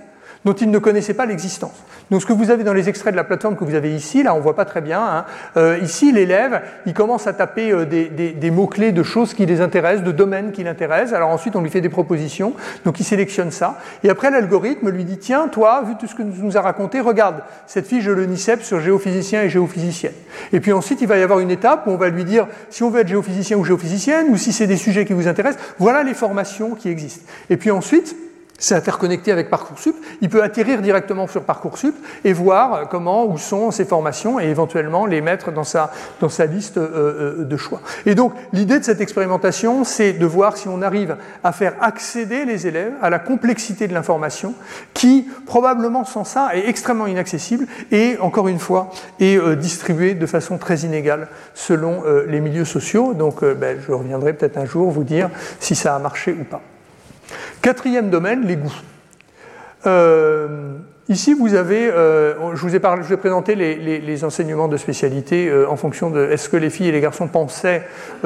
[0.45, 1.83] dont ils ne connaissaient pas l'existence.
[2.09, 4.23] Donc ce que vous avez dans les extraits de la plateforme que vous avez ici,
[4.23, 5.25] là on voit pas très bien, hein,
[5.57, 9.61] euh, ici l'élève, il commence à taper euh, des, des mots-clés de choses qui les
[9.61, 12.53] intéressent, de domaines qui l'intéressent, alors ensuite on lui fait des propositions,
[12.85, 16.23] donc il sélectionne ça, et après l'algorithme lui dit, tiens, toi, vu tout ce que
[16.23, 20.13] tu nous as raconté, regarde cette fiche de l'ONICEP sur géophysicien et géophysicienne.
[20.53, 22.83] Et puis ensuite il va y avoir une étape où on va lui dire, si
[22.83, 26.03] on veut être géophysicien ou géophysicienne, ou si c'est des sujets qui vous intéressent, voilà
[26.03, 27.25] les formations qui existent.
[27.49, 28.15] Et puis ensuite,
[28.57, 33.71] c'est interconnecté avec Parcoursup, il peut atterrir directement sur Parcoursup et voir comment, où sont
[33.71, 37.81] ces formations et éventuellement les mettre dans sa, dans sa liste euh, euh, de choix.
[38.05, 42.45] Et donc l'idée de cette expérimentation, c'est de voir si on arrive à faire accéder
[42.45, 44.53] les élèves à la complexité de l'information
[44.93, 48.89] qui, probablement sans ça, est extrêmement inaccessible et, encore une fois,
[49.19, 53.13] est euh, distribuée de façon très inégale selon les milieux sociaux.
[53.13, 55.29] Donc ben, je reviendrai peut-être un jour vous dire
[55.59, 56.61] si ça a marché ou pas.
[57.61, 58.81] Quatrième domaine, les goûts.
[59.85, 60.77] Euh,
[61.09, 66.09] ici, vous avez, euh, je, vous ai présenter les, enseignements de spécialité euh, en fonction
[66.09, 67.83] de est-ce que les filles et les garçons pensaient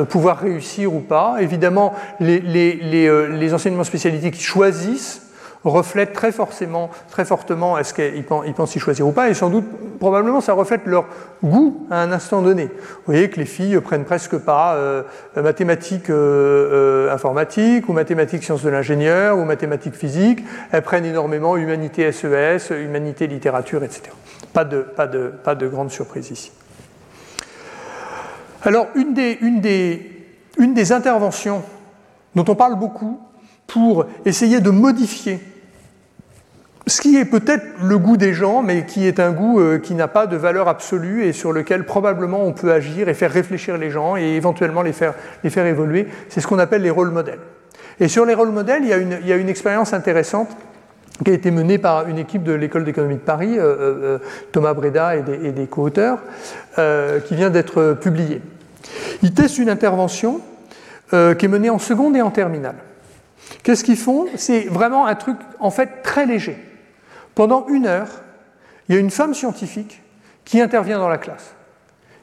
[0.09, 1.37] pouvoir réussir ou pas.
[1.39, 5.30] Évidemment, les, les enseignements de spécialité qui choisissent
[5.63, 9.65] reflète très forcément, très fortement est-ce qu'ils pensent y choisir ou pas, et sans doute,
[9.99, 11.05] probablement, ça reflète leur
[11.43, 12.65] goût à un instant donné.
[12.65, 15.03] Vous voyez que les filles prennent presque pas euh,
[15.35, 21.55] mathématiques euh, euh, informatiques, ou mathématiques sciences de l'ingénieur, ou mathématiques physiques, elles prennent énormément
[21.57, 24.03] humanité SES, humanité littérature, etc.
[24.53, 26.51] Pas de, pas de, pas de grande surprise ici.
[28.63, 30.11] Alors, une des, une des,
[30.57, 31.63] une des interventions
[32.35, 33.19] dont on parle beaucoup
[33.67, 35.39] pour essayer de modifier
[36.87, 39.93] ce qui est peut-être le goût des gens, mais qui est un goût euh, qui
[39.93, 43.77] n'a pas de valeur absolue et sur lequel probablement on peut agir et faire réfléchir
[43.77, 45.13] les gens et éventuellement les faire,
[45.43, 47.39] les faire évoluer, c'est ce qu'on appelle les rôles modèles.
[47.99, 50.49] Et sur les rôles modèles, il y a une, il y a une expérience intéressante
[51.23, 54.17] qui a été menée par une équipe de l'école d'économie de Paris, euh, euh,
[54.51, 56.17] Thomas Breda et des, des co-auteurs,
[57.27, 58.41] qui vient d'être publiée.
[59.21, 60.41] Ils testent une intervention
[61.11, 61.15] qui
[61.45, 62.77] est menée en seconde et en terminale.
[63.61, 64.25] Qu'est-ce qu'ils font?
[64.35, 66.70] C'est vraiment un truc en fait très léger.
[67.35, 68.09] Pendant une heure,
[68.87, 70.01] il y a une femme scientifique
[70.43, 71.55] qui intervient dans la classe,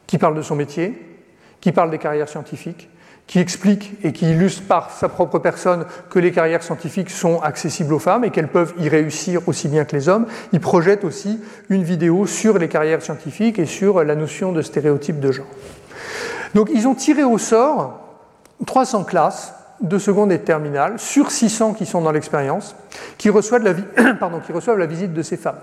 [0.07, 1.19] qui parle de son métier,
[1.61, 2.89] qui parle des carrières scientifiques,
[3.27, 7.93] qui explique et qui illustre par sa propre personne que les carrières scientifiques sont accessibles
[7.93, 10.27] aux femmes et qu'elles peuvent y réussir aussi bien que les hommes.
[10.53, 11.39] Il projette aussi
[11.69, 15.47] une vidéo sur les carrières scientifiques et sur la notion de stéréotype de genre.
[16.55, 18.01] Donc ils ont tiré au sort
[18.67, 22.74] 300 classes de seconde et de terminale sur 600 qui sont dans l'expérience,
[23.16, 25.59] qui, reçoivent la qui visite de ces femmes.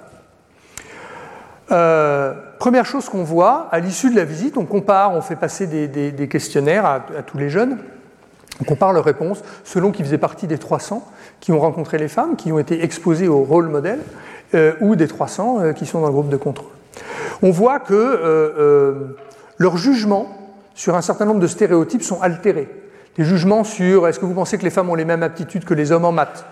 [2.59, 6.27] première chose qu'on voit à l'issue de la visite, on compare, on fait passer des,
[6.27, 7.77] questionnaires à, tous les jeunes,
[8.61, 11.05] on compare leurs réponses selon qu'ils faisaient partie des 300
[11.41, 13.99] qui ont rencontré les femmes, qui ont été exposées au rôle modèle,
[14.79, 16.71] ou des 300 qui sont dans le groupe de contrôle.
[17.41, 19.15] On voit que
[19.57, 22.69] leurs jugements sur un certain nombre de stéréotypes sont altérés.
[23.17, 25.73] Des jugements sur est-ce que vous pensez que les femmes ont les mêmes aptitudes que
[25.73, 26.45] les hommes en maths?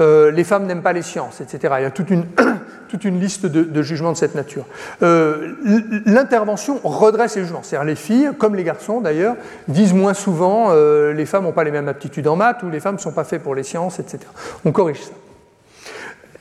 [0.00, 1.74] Euh, les femmes n'aiment pas les sciences, etc.
[1.78, 2.24] Il y a toute une,
[3.20, 4.64] liste de, jugements de cette nature.
[5.02, 5.54] Euh,
[6.06, 7.62] l'intervention redresse les jugements.
[7.62, 9.36] C'est-à-dire les filles, comme les garçons d'ailleurs,
[9.68, 12.80] disent moins souvent euh, les femmes n'ont pas les mêmes aptitudes en maths ou les
[12.80, 14.20] femmes ne sont pas faites pour les sciences, etc.
[14.64, 15.12] On corrige ça.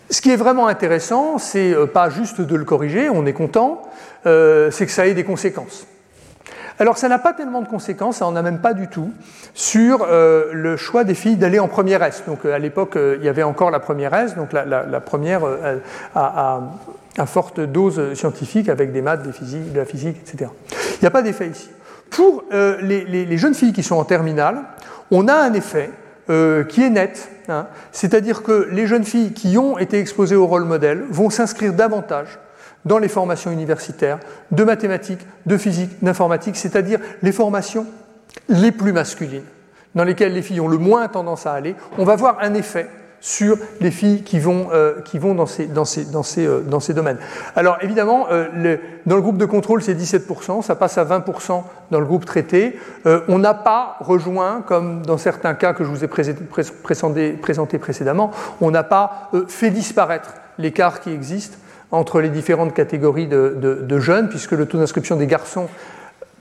[0.10, 3.82] Ce qui est vraiment intéressant, c'est pas juste de le corriger, on est content,
[4.26, 5.88] c'est que ça ait des conséquences.
[6.82, 9.12] Alors ça n'a pas tellement de conséquences, ça n'en a même pas du tout,
[9.54, 12.24] sur euh, le choix des filles d'aller en première S.
[12.26, 15.42] Donc euh, à l'époque, euh, il y avait encore la première S, donc la, première
[16.16, 16.60] à,
[17.28, 20.50] forte dose scientifique avec des maths, des physiques, de la physique, etc.
[20.72, 21.70] Il n'y a pas d'effet ici.
[22.10, 24.64] Pour les, jeunes filles qui sont en terminale,
[25.12, 25.92] on a un effet
[26.68, 27.30] qui est net.
[27.48, 27.68] Hein.
[27.92, 32.40] C'est-à-dire que les jeunes filles qui ont été exposées au rôle modèle vont s'inscrire davantage
[32.86, 34.20] dans les formations universitaires
[34.52, 37.86] de mathématiques, de physique, d'informatique, c'est-à-dire les formations
[38.50, 39.44] les plus masculines,
[39.96, 42.88] dans lesquelles les filles ont le moins tendance à aller, on va voir un effet
[43.22, 46.62] sur les filles qui vont, euh, qui vont dans, ces, dans, ces, dans, ces, euh,
[46.62, 47.20] dans ces domaines.
[47.56, 52.00] Alors évidemment, euh, dans le groupe de contrôle, c'est 17%, ça passe à 20% dans
[52.00, 52.80] le groupe traité.
[53.06, 58.32] on n'a pas rejoint, comme dans certains cas que je vous ai présenté, présenté précédemment,
[58.60, 61.60] on n'a pas fait disparaître l'écart qui existe
[61.92, 65.68] entre les différentes catégories de, jeunes, puisque le taux d'inscription des garçons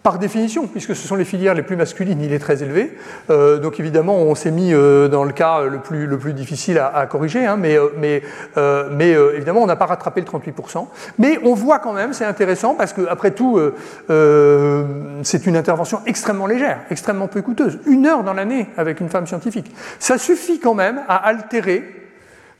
[0.02, 2.96] par définition, puisque ce sont les filières les plus masculines, il est très élevé.
[3.28, 6.78] Euh, donc évidemment, on s'est mis euh, dans le cas le plus, le plus difficile
[6.78, 8.22] à, corriger, hein, mais, euh, mais,
[8.90, 10.86] mais évidemment, on n'a pas rattrapé le 38%.
[11.18, 13.60] Mais on voit quand même, c'est intéressant, parce qu'après tout,
[14.08, 17.78] c'est une intervention extrêmement légère, extrêmement peu coûteuse.
[17.86, 19.70] Une heure dans l'année avec une femme scientifique.
[19.98, 21.99] Ça suffit quand même à altérer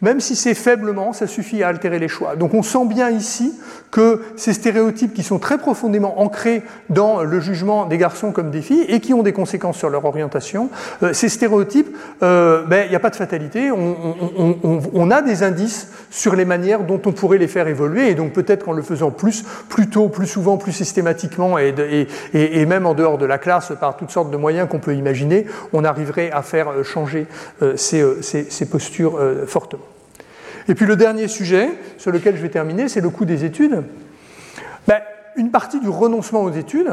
[0.02, 2.36] même si c'est faiblement, ça suffit à altérer les choix.
[2.36, 3.58] Donc on sent bien ici
[3.90, 8.62] que ces stéréotypes qui sont très profondément ancrés dans le jugement des garçons comme des
[8.62, 10.70] filles et qui ont des conséquences sur leur orientation,
[11.02, 15.88] euh, ces stéréotypes, euh, ben, il n'y a pas de fatalité, on, a des indices
[16.10, 19.10] sur les manières dont on pourrait les faire évoluer et donc peut-être qu'en le faisant
[19.10, 21.74] plus, plus tôt, plus souvent, plus systématiquement et,
[22.32, 25.46] et, même en dehors de la classe par toutes sortes de moyens qu'on peut imaginer,
[25.72, 27.26] on arriverait à faire euh, changer
[27.76, 29.89] ces, ces postures fortement.
[30.68, 33.82] Et puis le dernier sujet sur lequel je vais terminer, c'est le coût des études.
[34.86, 35.00] Ben,
[35.36, 36.90] une partie du renoncement aux études,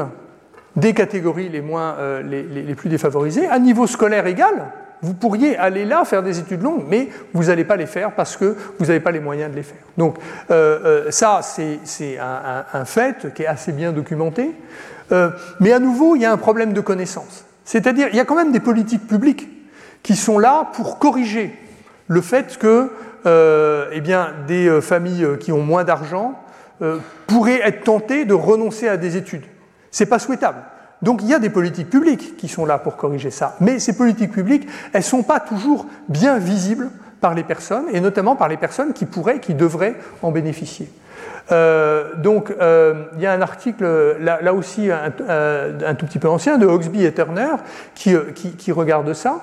[0.76, 5.84] des catégories les, moins, euh, les, plus défavorisées, à niveau scolaire égal, vous pourriez aller
[5.84, 9.00] là faire des études longues, mais vous n'allez pas les faire parce que vous n'avez
[9.00, 9.78] pas les moyens de les faire.
[9.96, 10.16] Donc
[10.50, 14.52] euh, euh, ça, c'est un, un, fait qui est assez bien documenté.
[15.60, 17.44] mais à nouveau, il y a un problème de connaissance.
[17.64, 19.48] C'est-à-dire, il y a quand même des politiques publiques
[20.02, 21.54] qui sont là pour corriger
[22.08, 22.90] le fait que
[23.24, 26.40] eh bien, des euh, familles euh, qui ont moins d'argent
[27.26, 29.42] pourraient être tentées de renoncer à des études.
[29.90, 30.58] Ce n'est pas souhaitable.
[31.02, 33.56] Donc il y a des politiques publiques qui sont là pour corriger ça.
[33.58, 36.88] Mais ces politiques publiques, elles ne sont pas toujours bien visibles
[37.20, 40.88] par les personnes, et notamment par les personnes qui pourraient, qui devraient en bénéficier.
[41.50, 47.04] Donc il y a un article, là, aussi un, tout petit peu ancien, de Hoxby
[47.04, 47.56] et Turner,
[47.94, 49.40] qui, qui, regarde ça.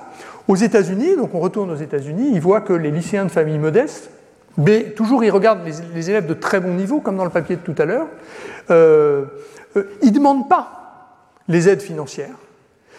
[0.48, 4.10] Aux États-Unis, donc on retourne aux États-Unis, ils voient que les lycéens de familles modestes,
[4.56, 7.60] mais toujours ils regardent les, élèves de très bon niveau, comme dans le papier de
[7.60, 8.06] tout à l'heure,
[8.70, 9.24] euh,
[9.76, 10.76] euh, ils ne demandent pas
[11.48, 12.36] les aides financières.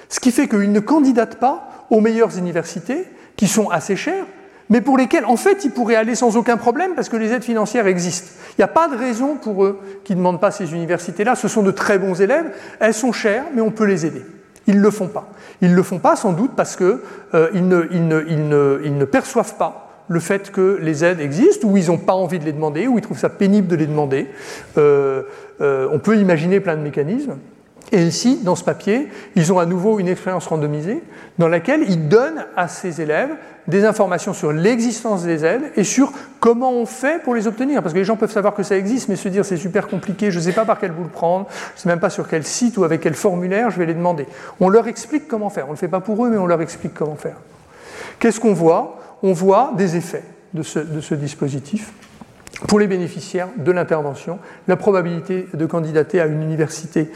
[0.09, 3.05] Ce qui fait qu'ils ne candidatent pas aux meilleures universités,
[3.35, 4.25] qui sont assez chères,
[4.69, 7.43] mais pour lesquelles, en fait, ils pourraient aller sans aucun problème parce que les aides
[7.43, 8.31] financières existent.
[8.51, 11.35] Il n'y a pas de raison pour eux qui ne demandent pas ces universités-là.
[11.35, 14.25] Ce sont de très bons élèves, elles sont chères, mais on peut les aider.
[14.67, 15.29] Ils ne le font pas.
[15.61, 16.99] Ils ne le font pas sans doute parce qu'ils
[17.33, 22.39] euh, ne, perçoivent pas le fait que les aides existent, ou ils n'ont pas envie
[22.39, 24.27] de les demander, ou ils trouvent ça pénible de les demander.
[24.77, 25.23] Euh,
[25.59, 27.37] euh, on peut imaginer plein de mécanismes.
[27.93, 31.01] Et ici, dans ce papier, ils ont à nouveau une expérience randomisée
[31.37, 33.29] dans laquelle ils donnent à ces élèves
[33.67, 36.11] des informations sur l'existence des aides et sur
[36.41, 37.81] comment on fait pour les obtenir.
[37.81, 40.31] Parce que les gens peuvent savoir que ça existe, mais se dire c'est super compliqué,
[40.31, 42.27] je ne sais pas par quel bout le prendre, je ne sais même pas sur
[42.27, 44.25] quel site ou avec quel formulaire je vais les demander.
[44.59, 45.65] On leur explique comment faire.
[45.65, 47.37] On ne le fait pas pour eux, mais on leur explique comment faire.
[48.19, 48.99] Qu'est-ce qu'on voit?
[49.23, 50.23] On voit des effets
[50.53, 51.93] de ce, de ce dispositif
[52.67, 57.11] pour les bénéficiaires de l'intervention, la probabilité de candidater à une université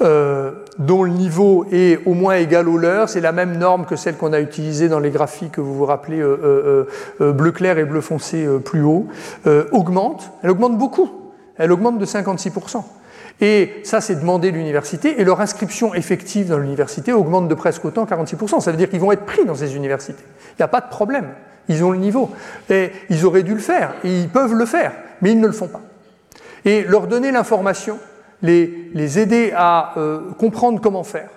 [0.00, 3.94] euh, dont le niveau est au moins égal au leur, c'est la même norme que
[3.94, 6.86] celle qu'on a utilisée dans les graphiques que vous vous rappelez, euh,
[7.20, 9.06] euh, bleu clair et bleu foncé plus haut,
[9.70, 10.32] augmente.
[10.42, 11.10] Elle augmente beaucoup.
[11.56, 12.82] Elle augmente de 56%.
[13.40, 18.04] Et ça, c'est demander l'université, et leur inscription effective dans l'université augmente de presque autant,
[18.04, 18.60] 46%.
[18.60, 20.22] Ça veut dire qu'ils vont être pris dans ces universités.
[20.50, 21.26] Il n'y a pas de problème.
[21.68, 22.30] Ils ont le niveau.
[22.70, 24.92] Ils auraient dû le faire, et ils peuvent le faire,
[25.22, 25.82] mais ils ne le font pas.
[26.64, 27.98] Et leur donner l'information,
[28.42, 31.28] les, les, aider à euh, comprendre comment faire,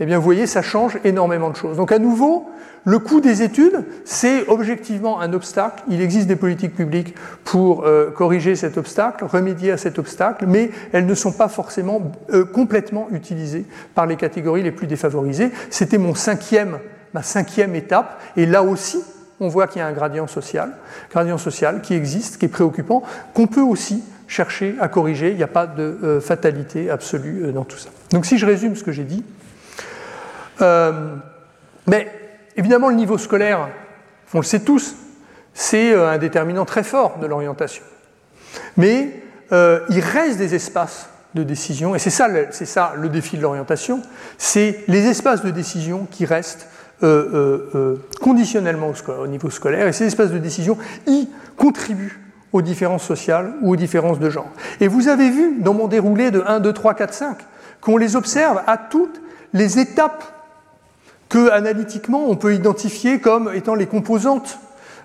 [0.00, 1.76] eh bien, vous voyez, ça change énormément de choses.
[1.76, 2.48] Donc, à nouveau,
[2.84, 5.84] le coût des études, c'est objectivement un obstacle.
[5.88, 10.70] Il existe des politiques publiques pour euh, corriger cet obstacle, remédier à cet obstacle, mais
[10.92, 12.00] elles ne sont pas forcément
[12.32, 15.52] euh, complètement utilisées par les catégories les plus défavorisées.
[15.70, 16.78] C'était mon cinquième,
[17.14, 18.98] ma cinquième étape, et là aussi,
[19.42, 20.72] on voit qu'il y a un gradient social,
[21.82, 23.02] qui existe, qui est préoccupant,
[23.34, 25.30] qu'on peut aussi chercher à corriger.
[25.30, 27.90] Il n'y a pas de euh, fatalité absolue dans tout ça.
[28.10, 29.24] Donc, si je résume ce que j'ai dit,
[31.86, 32.08] mais
[32.56, 33.68] Évidemment, le niveau scolaire,
[34.34, 34.94] on le sait tous,
[35.54, 37.84] c'est euh, un déterminant très fort de l'orientation.
[38.76, 39.22] Mais
[39.52, 44.02] euh, il reste des espaces de décision, et c'est ça, le défi de l'orientation,
[44.36, 46.71] c'est les espaces de décision qui restent euh,
[48.20, 52.20] conditionnellement au, niveau scolaire, et ces espaces de décision y contribuent
[52.52, 54.50] aux différences sociales ou aux différences de genre.
[54.80, 57.36] Et vous avez vu dans mon déroulé de 1, 2, 3, 4, 5
[57.80, 59.20] qu'on les observe à toutes
[59.52, 60.24] les étapes
[61.28, 64.58] que analytiquement on peut identifier comme étant les composantes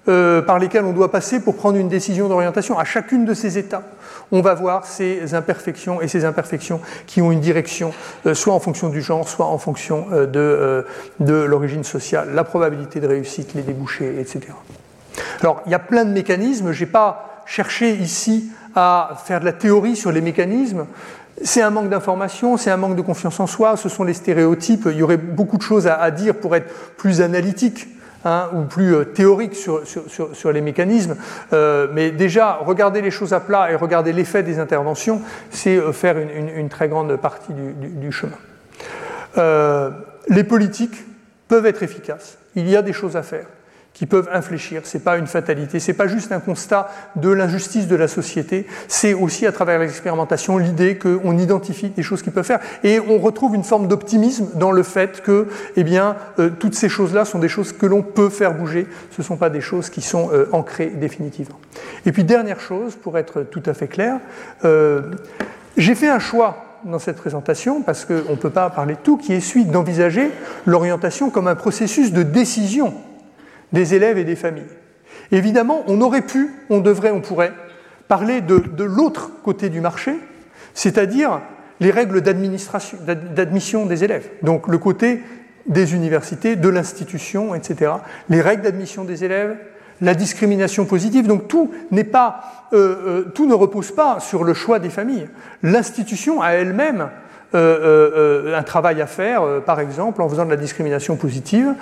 [0.08, 2.78] euh, par lesquelles on doit passer pour prendre une décision d'orientation.
[2.78, 3.97] À chacune de ces étapes,
[4.32, 7.94] on va voir ces imperfections et ces imperfections qui ont une direction,
[8.26, 10.86] euh, soit en fonction du genre, soit en fonction euh, de,
[11.20, 14.54] de l'origine sociale, la probabilité de réussite, les débouchés, etc.
[15.42, 16.72] Alors, il y a plein de mécanismes.
[16.72, 20.86] Je n'ai pas cherché ici à faire de la théorie sur les mécanismes.
[21.44, 24.88] C'est un manque d'information, c'est un manque de confiance en soi, ce sont les stéréotypes.
[24.92, 27.88] Il y aurait beaucoup de choses à, dire pour être plus analytique
[28.26, 31.16] hein, ou plus euh, théorique sur, les mécanismes.
[31.54, 35.92] Euh, mais déjà, regarder les choses à plat et regarder l'effet des interventions, c'est euh,
[35.92, 38.38] faire une, très grande partie du, chemin.
[40.30, 41.06] Les politiques
[41.48, 42.38] peuvent être efficaces.
[42.56, 43.46] Il y a des choses à faire
[43.98, 44.82] qui peuvent infléchir.
[44.84, 48.08] Ce n'est pas une fatalité, ce n'est pas juste un constat de l'injustice de la
[48.08, 52.60] société, c'est aussi à travers l'expérimentation l'idée qu'on identifie des choses qui peuvent faire.
[52.84, 56.90] Et on retrouve une forme d'optimisme dans le fait que eh bien, euh, toutes ces
[56.90, 59.90] choses-là sont des choses que l'on peut faire bouger, ce ne sont pas des choses
[59.90, 61.60] qui sont euh, ancrées définitivement.
[62.06, 64.20] Et puis dernière chose, pour être tout à fait clair,
[64.64, 65.02] euh,
[65.76, 69.18] j'ai fait un choix dans cette présentation, parce qu'on ne peut pas parler de tout,
[69.18, 70.30] qui est celui d'envisager
[70.68, 72.94] l'orientation comme un processus de décision
[73.74, 74.64] des élèves et des familles.
[75.32, 77.54] Évidemment, on aurait pu, on devrait, on pourrait
[78.08, 80.14] parler de, l'autre côté du marché,
[80.74, 81.42] c'est-à-dire
[81.80, 84.30] les règles d'admission des élèves.
[84.42, 85.22] Donc le côté
[85.68, 87.92] des universités, de l'institution, etc.
[88.30, 89.58] Les règles d'admission des élèves,
[90.02, 91.28] la discrimination positive.
[91.28, 95.28] Donc tout n'est pas, euh, euh, tout ne repose pas sur le choix des familles.
[95.64, 97.10] L'institution a elle-même
[97.54, 101.74] un travail à faire, par exemple, en faisant de la discrimination positive.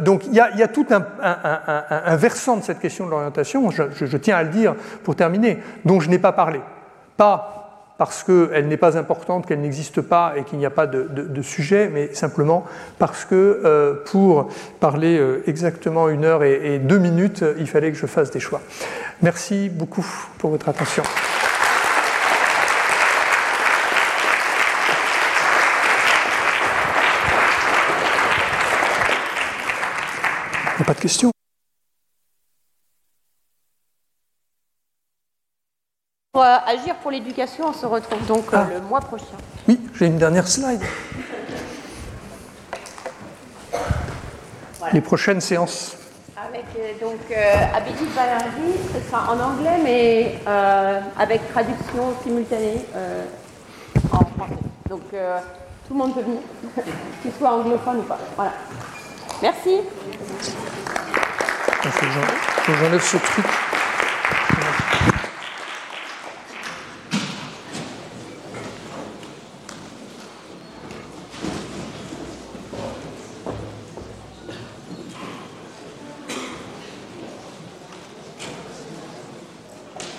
[0.00, 4.42] donc il y, a, tout un, versant de cette question de l'orientation, je, tiens à
[4.42, 6.60] le dire pour terminer, dont je n'ai pas parlé.
[7.16, 7.60] Pas
[7.96, 11.88] parce qu'elle n'est pas importante, qu'elle n'existe pas et qu'il n'y a pas de, sujet,
[11.92, 12.64] mais simplement
[12.98, 14.48] parce que pour
[14.80, 18.60] parler exactement une heure et deux minutes, il fallait que je fasse des choix.
[19.22, 20.06] Merci beaucoup
[20.38, 21.02] pour votre attention.
[30.74, 31.30] Il n'y a pas de questions.
[36.32, 38.66] Pour euh, agir pour l'éducation, on se retrouve donc euh, ah.
[38.68, 39.36] le mois prochain.
[39.68, 40.80] Oui, j'ai une dernière slide.
[44.92, 45.96] Les prochaines séances.
[46.36, 48.08] Avec euh, donc euh, Abhijit
[48.92, 50.40] ce sera en anglais, mais
[51.16, 52.84] avec traduction simultanée
[54.10, 54.58] en français.
[54.90, 56.40] Donc tout le monde peut venir,
[57.22, 58.18] qu'il soit anglophone ou pas.
[58.34, 58.54] Voilà.
[59.40, 59.82] Merci.
[62.66, 63.00] J'enlève.